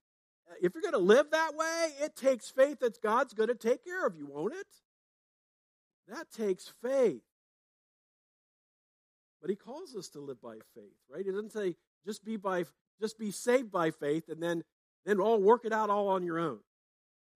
if 0.62 0.74
you're 0.74 0.82
going 0.82 0.94
to 0.94 0.98
live 1.00 1.32
that 1.32 1.56
way, 1.56 1.90
it 2.02 2.16
takes 2.16 2.50
faith 2.50 2.80
that 2.80 3.02
God's 3.02 3.34
going 3.34 3.50
to 3.50 3.56
take 3.56 3.84
care 3.84 4.06
of 4.06 4.16
you, 4.16 4.28
won't 4.28 4.54
it? 4.54 4.68
That 6.10 6.32
takes 6.32 6.72
faith. 6.82 7.22
But 9.42 9.50
he 9.50 9.56
calls 9.56 9.96
us 9.96 10.10
to 10.10 10.20
live 10.20 10.42
by 10.42 10.56
faith, 10.76 10.98
right? 11.10 11.26
He 11.26 11.32
doesn't 11.32 11.54
say 11.54 11.76
just 12.06 12.26
be 12.26 12.36
by 12.36 12.66
just 13.00 13.18
be 13.18 13.32
saved 13.32 13.72
by 13.72 13.92
faith 13.92 14.28
and 14.28 14.42
then 14.44 14.64
then 15.06 15.20
all 15.20 15.42
work 15.42 15.64
it 15.64 15.72
out 15.72 15.90
all 15.90 16.10
on 16.10 16.24
your 16.24 16.40
own. 16.40 16.60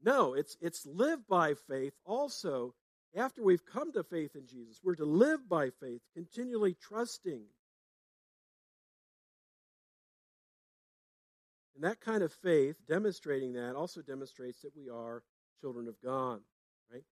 No, 0.04 0.34
it's 0.34 0.58
it's 0.60 0.86
live 0.86 1.26
by 1.28 1.54
faith 1.54 1.94
also 2.06 2.74
after 3.16 3.44
we've 3.44 3.66
come 3.66 3.92
to 3.94 4.04
faith 4.04 4.36
in 4.36 4.48
Jesus, 4.48 4.80
we're 4.84 4.96
to 4.96 5.06
live 5.06 5.48
by 5.48 5.70
faith, 5.70 6.02
continually 6.16 6.76
trusting. 6.82 7.44
And 11.76 11.84
that 11.84 12.02
kind 12.02 12.24
of 12.24 12.34
faith, 12.34 12.76
demonstrating 12.88 13.54
that, 13.54 13.76
also 13.76 14.02
demonstrates 14.02 14.62
that 14.62 14.76
we 14.76 14.90
are 14.90 15.24
children 15.62 15.88
of 15.88 15.96
God. 16.04 16.42
Right? 16.92 17.04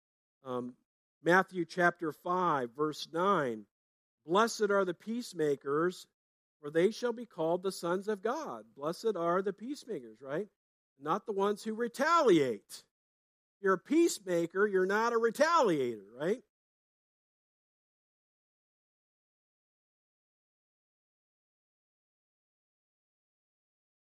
Um, 0.43 0.73
Matthew 1.23 1.65
chapter 1.65 2.11
5, 2.11 2.71
verse 2.75 3.07
9. 3.13 3.65
Blessed 4.25 4.69
are 4.71 4.85
the 4.85 4.93
peacemakers, 4.93 6.07
for 6.59 6.69
they 6.69 6.91
shall 6.91 7.13
be 7.13 7.25
called 7.25 7.63
the 7.63 7.71
sons 7.71 8.07
of 8.07 8.21
God. 8.21 8.63
Blessed 8.75 9.15
are 9.15 9.41
the 9.41 9.53
peacemakers, 9.53 10.17
right? 10.21 10.47
Not 10.99 11.25
the 11.25 11.31
ones 11.31 11.63
who 11.63 11.73
retaliate. 11.73 12.83
You're 13.61 13.73
a 13.73 13.79
peacemaker, 13.79 14.67
you're 14.67 14.85
not 14.85 15.13
a 15.13 15.17
retaliator, 15.17 16.05
right? 16.19 16.41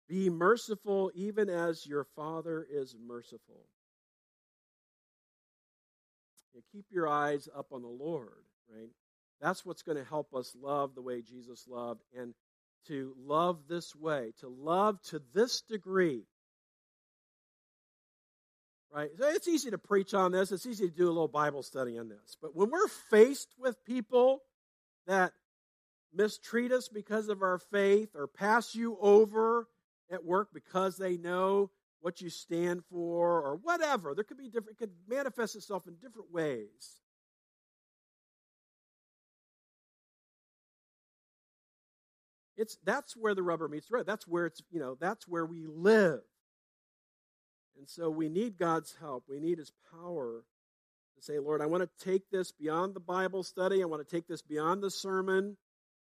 Be 0.07 0.29
merciful 0.29 1.11
even 1.15 1.49
as 1.49 1.85
your 1.85 2.03
Father 2.03 2.67
is 2.69 2.95
merciful. 2.99 3.65
You 6.53 6.61
keep 6.71 6.85
your 6.91 7.07
eyes 7.07 7.47
up 7.55 7.67
on 7.71 7.81
the 7.81 7.87
Lord, 7.87 8.45
right? 8.73 8.89
That's 9.41 9.65
what's 9.65 9.81
going 9.81 9.97
to 9.97 10.03
help 10.03 10.33
us 10.33 10.55
love 10.61 10.95
the 10.95 11.01
way 11.01 11.21
Jesus 11.21 11.65
loved 11.67 12.01
and 12.17 12.33
to 12.87 13.13
love 13.17 13.67
this 13.67 13.95
way, 13.95 14.33
to 14.39 14.47
love 14.47 15.01
to 15.03 15.21
this 15.33 15.61
degree 15.61 16.25
right? 18.93 19.09
So 19.17 19.27
it's 19.29 19.47
easy 19.47 19.71
to 19.71 19.77
preach 19.77 20.13
on 20.13 20.31
this. 20.31 20.51
It's 20.51 20.65
easy 20.65 20.89
to 20.89 20.95
do 20.95 21.05
a 21.05 21.07
little 21.07 21.27
Bible 21.27 21.63
study 21.63 21.97
on 21.97 22.09
this. 22.09 22.37
But 22.41 22.55
when 22.55 22.69
we're 22.69 22.87
faced 22.87 23.49
with 23.57 23.83
people 23.85 24.41
that 25.07 25.31
mistreat 26.13 26.71
us 26.71 26.89
because 26.89 27.29
of 27.29 27.41
our 27.41 27.57
faith 27.57 28.09
or 28.15 28.27
pass 28.27 28.75
you 28.75 28.97
over 28.99 29.67
at 30.11 30.25
work 30.25 30.49
because 30.53 30.97
they 30.97 31.17
know 31.17 31.71
what 32.01 32.19
you 32.19 32.29
stand 32.29 32.83
for 32.89 33.41
or 33.41 33.55
whatever, 33.57 34.13
there 34.13 34.23
could 34.23 34.37
be 34.37 34.49
different, 34.49 34.77
it 34.77 34.77
could 34.77 34.93
manifest 35.07 35.55
itself 35.55 35.87
in 35.87 35.95
different 35.95 36.31
ways. 36.31 37.01
It's 42.57 42.77
that's 42.83 43.15
where 43.15 43.33
the 43.33 43.41
rubber 43.41 43.67
meets 43.67 43.87
the 43.87 43.95
road. 43.95 44.05
That's 44.05 44.27
where 44.27 44.45
it's, 44.45 44.61
you 44.71 44.79
know, 44.79 44.95
that's 44.99 45.27
where 45.27 45.45
we 45.45 45.65
live. 45.65 46.21
And 47.77 47.89
so 47.89 48.09
we 48.09 48.29
need 48.29 48.59
God's 48.59 48.95
help. 48.99 49.23
We 49.27 49.39
need 49.39 49.57
His 49.57 49.71
power 49.91 50.43
to 51.15 51.23
say, 51.23 51.39
Lord, 51.39 51.61
I 51.61 51.65
want 51.65 51.81
to 51.81 52.05
take 52.05 52.29
this 52.29 52.51
beyond 52.51 52.93
the 52.93 52.99
Bible 52.99 53.41
study. 53.41 53.81
I 53.81 53.85
want 53.85 54.07
to 54.07 54.15
take 54.15 54.27
this 54.27 54.43
beyond 54.43 54.83
the 54.83 54.91
sermon. 54.91 55.57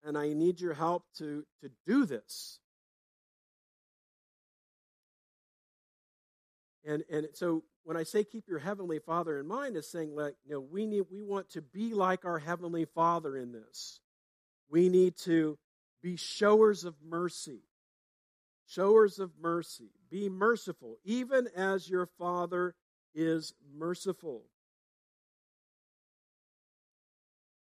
And 0.05 0.16
I 0.16 0.35
need 0.35 0.61
your 0.61 0.75
help 0.75 1.05
to, 1.18 1.44
to 1.62 1.70
do 1.85 2.07
this. 2.07 2.61
And, 6.87 7.03
and 7.11 7.27
so 7.33 7.64
when 7.85 7.96
I 7.96 8.05
say 8.05 8.25
keep 8.25 8.49
your 8.49 8.61
heavenly 8.61 9.01
Father 9.01 9.38
in 9.38 9.46
mind, 9.46 9.77
is 9.77 9.90
saying 9.90 10.14
like 10.14 10.35
you 10.44 10.53
know 10.53 10.61
we 10.61 10.87
need 10.87 11.05
we 11.11 11.22
want 11.22 11.51
to 11.51 11.62
be 11.62 11.94
like 11.94 12.25
our 12.25 12.38
heavenly 12.38 12.85
Father 12.85 13.37
in 13.37 13.53
this. 13.53 14.01
We 14.70 14.88
need 14.88 15.16
to 15.25 15.59
be 16.03 16.16
showers 16.16 16.85
of 16.85 16.94
mercy 17.05 17.62
showers 18.66 19.18
of 19.18 19.31
mercy. 19.40 19.90
Be 20.11 20.29
merciful, 20.29 20.99
even 21.05 21.49
as 21.57 21.88
your 21.88 22.07
Father 22.18 22.75
is 23.14 23.55
merciful. 23.75 24.42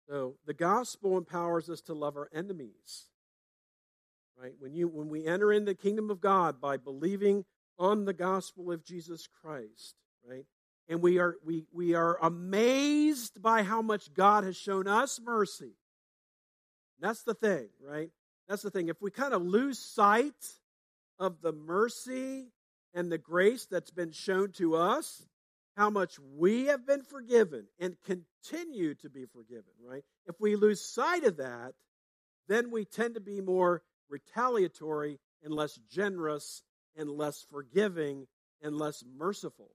So 0.09 0.35
the 0.45 0.53
gospel 0.53 1.17
empowers 1.17 1.69
us 1.69 1.81
to 1.81 1.93
love 1.93 2.15
our 2.15 2.29
enemies. 2.33 3.07
Right? 4.37 4.53
When 4.59 4.73
you 4.73 4.87
when 4.87 5.09
we 5.09 5.25
enter 5.25 5.51
in 5.51 5.65
the 5.65 5.73
kingdom 5.73 6.09
of 6.09 6.19
God 6.19 6.59
by 6.59 6.77
believing 6.77 7.45
on 7.77 8.05
the 8.05 8.13
gospel 8.13 8.71
of 8.71 8.83
Jesus 8.83 9.27
Christ, 9.41 9.95
right? 10.27 10.45
And 10.87 11.01
we 11.01 11.17
are 11.19 11.35
we 11.43 11.65
we 11.73 11.95
are 11.95 12.17
amazed 12.21 13.41
by 13.41 13.63
how 13.63 13.81
much 13.81 14.13
God 14.13 14.43
has 14.43 14.55
shown 14.55 14.87
us 14.87 15.19
mercy. 15.23 15.73
That's 16.99 17.23
the 17.23 17.33
thing, 17.33 17.69
right? 17.81 18.11
That's 18.47 18.61
the 18.61 18.69
thing. 18.69 18.89
If 18.89 19.01
we 19.01 19.11
kind 19.11 19.33
of 19.33 19.41
lose 19.41 19.79
sight 19.79 20.33
of 21.19 21.41
the 21.41 21.51
mercy 21.51 22.51
and 22.93 23.11
the 23.11 23.17
grace 23.17 23.65
that's 23.65 23.91
been 23.91 24.11
shown 24.11 24.51
to 24.53 24.75
us, 24.75 25.25
how 25.75 25.89
much 25.89 26.17
we 26.37 26.65
have 26.65 26.85
been 26.85 27.03
forgiven 27.03 27.65
and 27.79 27.95
continue 28.05 28.93
to 28.95 29.09
be 29.09 29.25
forgiven, 29.25 29.73
right? 29.83 30.03
If 30.25 30.39
we 30.39 30.55
lose 30.55 30.81
sight 30.81 31.23
of 31.25 31.37
that, 31.37 31.73
then 32.47 32.71
we 32.71 32.85
tend 32.85 33.15
to 33.15 33.21
be 33.21 33.41
more 33.41 33.81
retaliatory 34.09 35.19
and 35.43 35.53
less 35.53 35.79
generous 35.89 36.63
and 36.95 37.09
less 37.09 37.45
forgiving 37.49 38.27
and 38.61 38.77
less 38.77 39.03
merciful. 39.17 39.71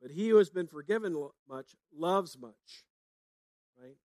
But 0.00 0.10
he 0.10 0.28
who 0.28 0.36
has 0.36 0.50
been 0.50 0.66
forgiven 0.66 1.30
much 1.48 1.74
loves 1.96 2.38
much, 2.38 2.84
right? 3.80 3.96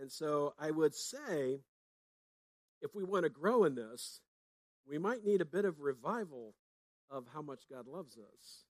And 0.00 0.10
so 0.10 0.54
I 0.58 0.70
would 0.70 0.94
say 0.94 1.60
if 2.80 2.94
we 2.94 3.04
want 3.04 3.24
to 3.24 3.30
grow 3.30 3.64
in 3.64 3.74
this, 3.74 4.20
we 4.86 4.98
might 4.98 5.24
need 5.24 5.40
a 5.40 5.46
bit 5.46 5.64
of 5.64 5.80
revival 5.80 6.54
of 7.10 7.26
how 7.32 7.42
much 7.42 7.62
God 7.70 7.86
loves 7.86 8.18
us 8.18 8.64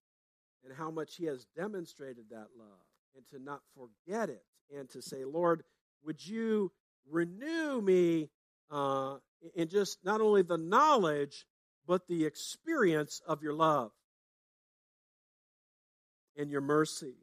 and 0.64 0.74
how 0.76 0.90
much 0.90 1.16
He 1.16 1.24
has 1.26 1.46
demonstrated 1.56 2.24
that 2.30 2.48
love, 2.56 2.87
and 3.16 3.26
to 3.28 3.38
not 3.42 3.62
forget 3.74 4.28
it, 4.30 4.44
and 4.76 4.88
to 4.90 5.02
say, 5.02 5.24
Lord, 5.24 5.64
would 6.04 6.24
you 6.24 6.70
renew 7.11 7.80
me 7.80 8.30
uh, 8.72 9.16
in 9.54 9.68
just 9.68 9.98
not 10.04 10.20
only 10.20 10.42
the 10.42 10.56
knowledge, 10.56 11.46
but 11.87 12.08
the 12.08 12.24
experience 12.24 13.20
of 13.26 13.42
your 13.42 13.52
love 13.52 13.90
and 16.37 16.50
your 16.50 16.61
mercy. 16.61 17.14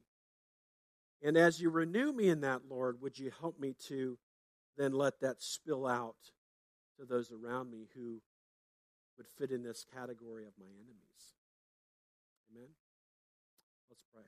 And 1.22 1.38
as 1.38 1.60
you 1.60 1.70
renew 1.70 2.14
me 2.14 2.30
in 2.30 2.42
that, 2.42 2.62
Lord, 2.70 3.02
would 3.02 3.18
you 3.18 3.32
help 3.42 3.60
me 3.60 3.76
to 3.88 4.18
then 4.78 4.94
let 4.94 5.20
that 5.22 5.42
spill 5.42 5.86
out 5.86 6.16
to 6.98 7.06
those 7.06 7.32
around 7.32 7.72
me 7.72 7.88
who 7.96 8.22
would 9.18 9.28
fit 9.38 9.52
in 9.52 9.64
this 9.64 9.86
category 9.94 10.46
of 10.46 10.54
my 10.58 10.68
enemies? 10.68 11.36
Amen. 12.52 12.70
Let's 13.90 14.04
pray. 14.14 14.24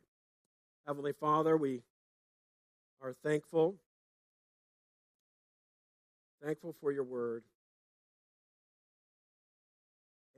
Heavenly 0.86 1.13
Father, 1.13 1.55
we 1.55 1.84
are 3.01 3.13
thankful. 3.23 3.75
Thankful 6.43 6.75
for 6.80 6.91
your 6.91 7.04
word. 7.04 7.43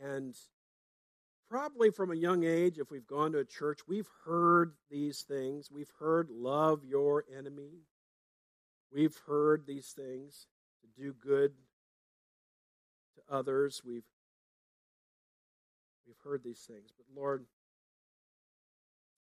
And 0.01 0.35
probably 1.49 1.91
from 1.91 2.11
a 2.11 2.15
young 2.15 2.43
age, 2.43 2.77
if 2.77 2.91
we've 2.91 3.07
gone 3.07 3.31
to 3.33 3.39
a 3.39 3.45
church, 3.45 3.79
we've 3.87 4.09
heard 4.25 4.73
these 4.89 5.21
things. 5.21 5.69
We've 5.71 5.91
heard, 5.99 6.29
love 6.29 6.83
your 6.83 7.23
enemy. 7.37 7.83
We've 8.93 9.15
heard 9.25 9.65
these 9.65 9.93
things 9.95 10.47
to 10.81 11.01
do 11.01 11.13
good 11.13 11.53
to 13.15 13.35
others. 13.35 13.81
We've 13.85 14.03
we've 16.05 16.19
heard 16.23 16.43
these 16.43 16.59
things, 16.67 16.91
but 16.95 17.05
Lord, 17.19 17.45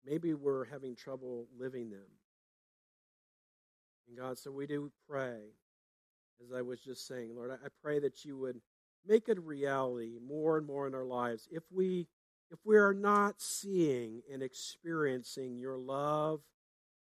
maybe 0.05 0.35
we're 0.35 0.67
having 0.67 0.95
trouble 0.95 1.47
living 1.59 1.91
them. 1.91 2.07
And 4.07 4.17
God, 4.17 4.39
so 4.39 4.51
we 4.51 4.67
do 4.67 4.93
pray, 5.09 5.39
as 6.45 6.53
I 6.53 6.63
was 6.63 6.81
just 6.81 7.07
saying, 7.07 7.35
Lord, 7.35 7.51
I 7.51 7.69
pray 7.83 7.99
that 8.01 8.25
you 8.25 8.37
would 8.39 8.61
make 9.07 9.29
it 9.29 9.39
a 9.39 9.43
reality 9.43 10.19
more 10.27 10.59
and 10.59 10.67
more 10.67 10.87
in 10.87 10.95
our 10.95 11.05
lives. 11.05 11.49
If 11.51 11.65
we 11.71 12.09
if 12.51 12.59
we 12.65 12.77
are 12.77 12.95
not 12.95 13.41
seeing 13.41 14.23
and 14.33 14.43
experiencing 14.43 15.59
your 15.59 15.77
love 15.77 16.41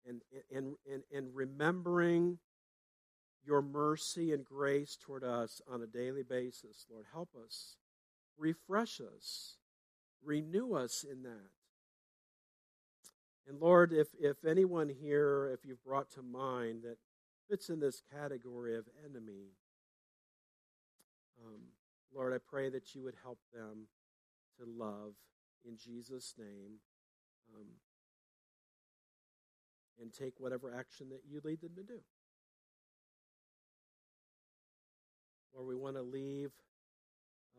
and 0.06 0.22
and 0.54 0.74
and, 0.90 1.02
and 1.14 1.34
remembering 1.34 2.38
your 3.44 3.62
mercy 3.62 4.32
and 4.32 4.44
grace 4.44 4.96
toward 5.00 5.24
us 5.24 5.60
on 5.68 5.82
a 5.82 5.86
daily 5.86 6.22
basis 6.22 6.86
lord 6.88 7.04
help 7.12 7.30
us 7.44 7.76
refresh 8.38 9.00
us 9.00 9.56
renew 10.24 10.74
us 10.74 11.04
in 11.10 11.22
that. 11.24 11.50
And 13.48 13.60
lord 13.60 13.92
if 13.92 14.08
if 14.20 14.44
anyone 14.44 14.88
here 14.88 15.50
if 15.52 15.64
you've 15.64 15.84
brought 15.84 16.10
to 16.12 16.22
mind 16.22 16.82
that 16.84 16.98
fits 17.48 17.68
in 17.68 17.80
this 17.80 18.02
category 18.12 18.76
of 18.76 18.84
enemy 19.04 19.52
um, 21.44 21.60
Lord, 22.14 22.32
I 22.32 22.38
pray 22.38 22.68
that 22.70 22.94
you 22.94 23.02
would 23.02 23.16
help 23.22 23.38
them 23.52 23.86
to 24.58 24.64
love 24.66 25.14
in 25.64 25.76
Jesus' 25.76 26.34
name 26.38 26.78
um, 27.54 27.66
and 30.00 30.12
take 30.12 30.34
whatever 30.38 30.74
action 30.76 31.08
that 31.10 31.22
you 31.28 31.40
lead 31.42 31.60
them 31.60 31.74
to 31.76 31.82
do. 31.82 32.00
Lord, 35.54 35.68
we 35.68 35.76
want 35.76 35.96
to 35.96 36.02
leave. 36.02 36.50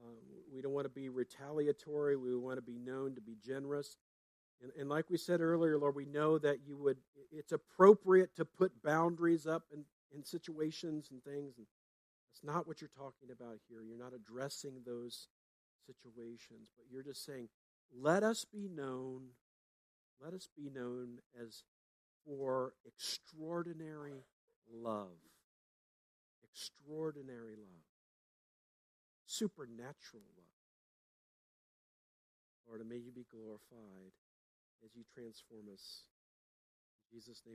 Um, 0.03 0.17
we 0.53 0.61
don't 0.61 0.73
want 0.73 0.85
to 0.85 0.89
be 0.89 1.09
retaliatory. 1.09 2.15
We 2.15 2.35
want 2.35 2.57
to 2.57 2.61
be 2.61 2.79
known 2.79 3.15
to 3.15 3.21
be 3.21 3.35
generous. 3.45 3.97
And, 4.61 4.71
and, 4.79 4.89
like 4.89 5.09
we 5.09 5.17
said 5.17 5.41
earlier, 5.41 5.77
Lord, 5.77 5.95
we 5.95 6.05
know 6.05 6.37
that 6.37 6.59
you 6.65 6.77
would, 6.77 6.97
it's 7.31 7.51
appropriate 7.51 8.35
to 8.37 8.45
put 8.45 8.83
boundaries 8.83 9.45
up 9.45 9.63
in, 9.73 9.83
in 10.15 10.23
situations 10.23 11.09
and 11.11 11.23
things. 11.23 11.57
And 11.57 11.67
that's 12.29 12.43
not 12.43 12.67
what 12.67 12.79
you're 12.79 12.89
talking 12.95 13.29
about 13.31 13.57
here. 13.67 13.81
You're 13.81 13.97
not 13.97 14.13
addressing 14.13 14.81
those 14.85 15.27
situations, 15.85 16.69
but 16.77 16.85
you're 16.89 17.03
just 17.03 17.25
saying, 17.25 17.49
let 17.95 18.23
us 18.23 18.45
be 18.45 18.69
known, 18.73 19.23
let 20.23 20.33
us 20.33 20.47
be 20.55 20.69
known 20.69 21.19
as 21.41 21.63
for 22.25 22.73
extraordinary 22.85 24.23
love. 24.71 25.17
Extraordinary 26.43 27.55
love. 27.57 27.83
Supernatural 29.25 30.23
love. 30.37 30.43
Lord, 32.67 32.81
and 32.81 32.89
may 32.89 32.97
you 32.97 33.11
be 33.11 33.25
glorified 33.29 34.13
as 34.85 34.91
you 34.95 35.03
transform 35.15 35.67
us. 35.73 36.03
In 37.11 37.19
Jesus' 37.19 37.41
name. 37.45 37.51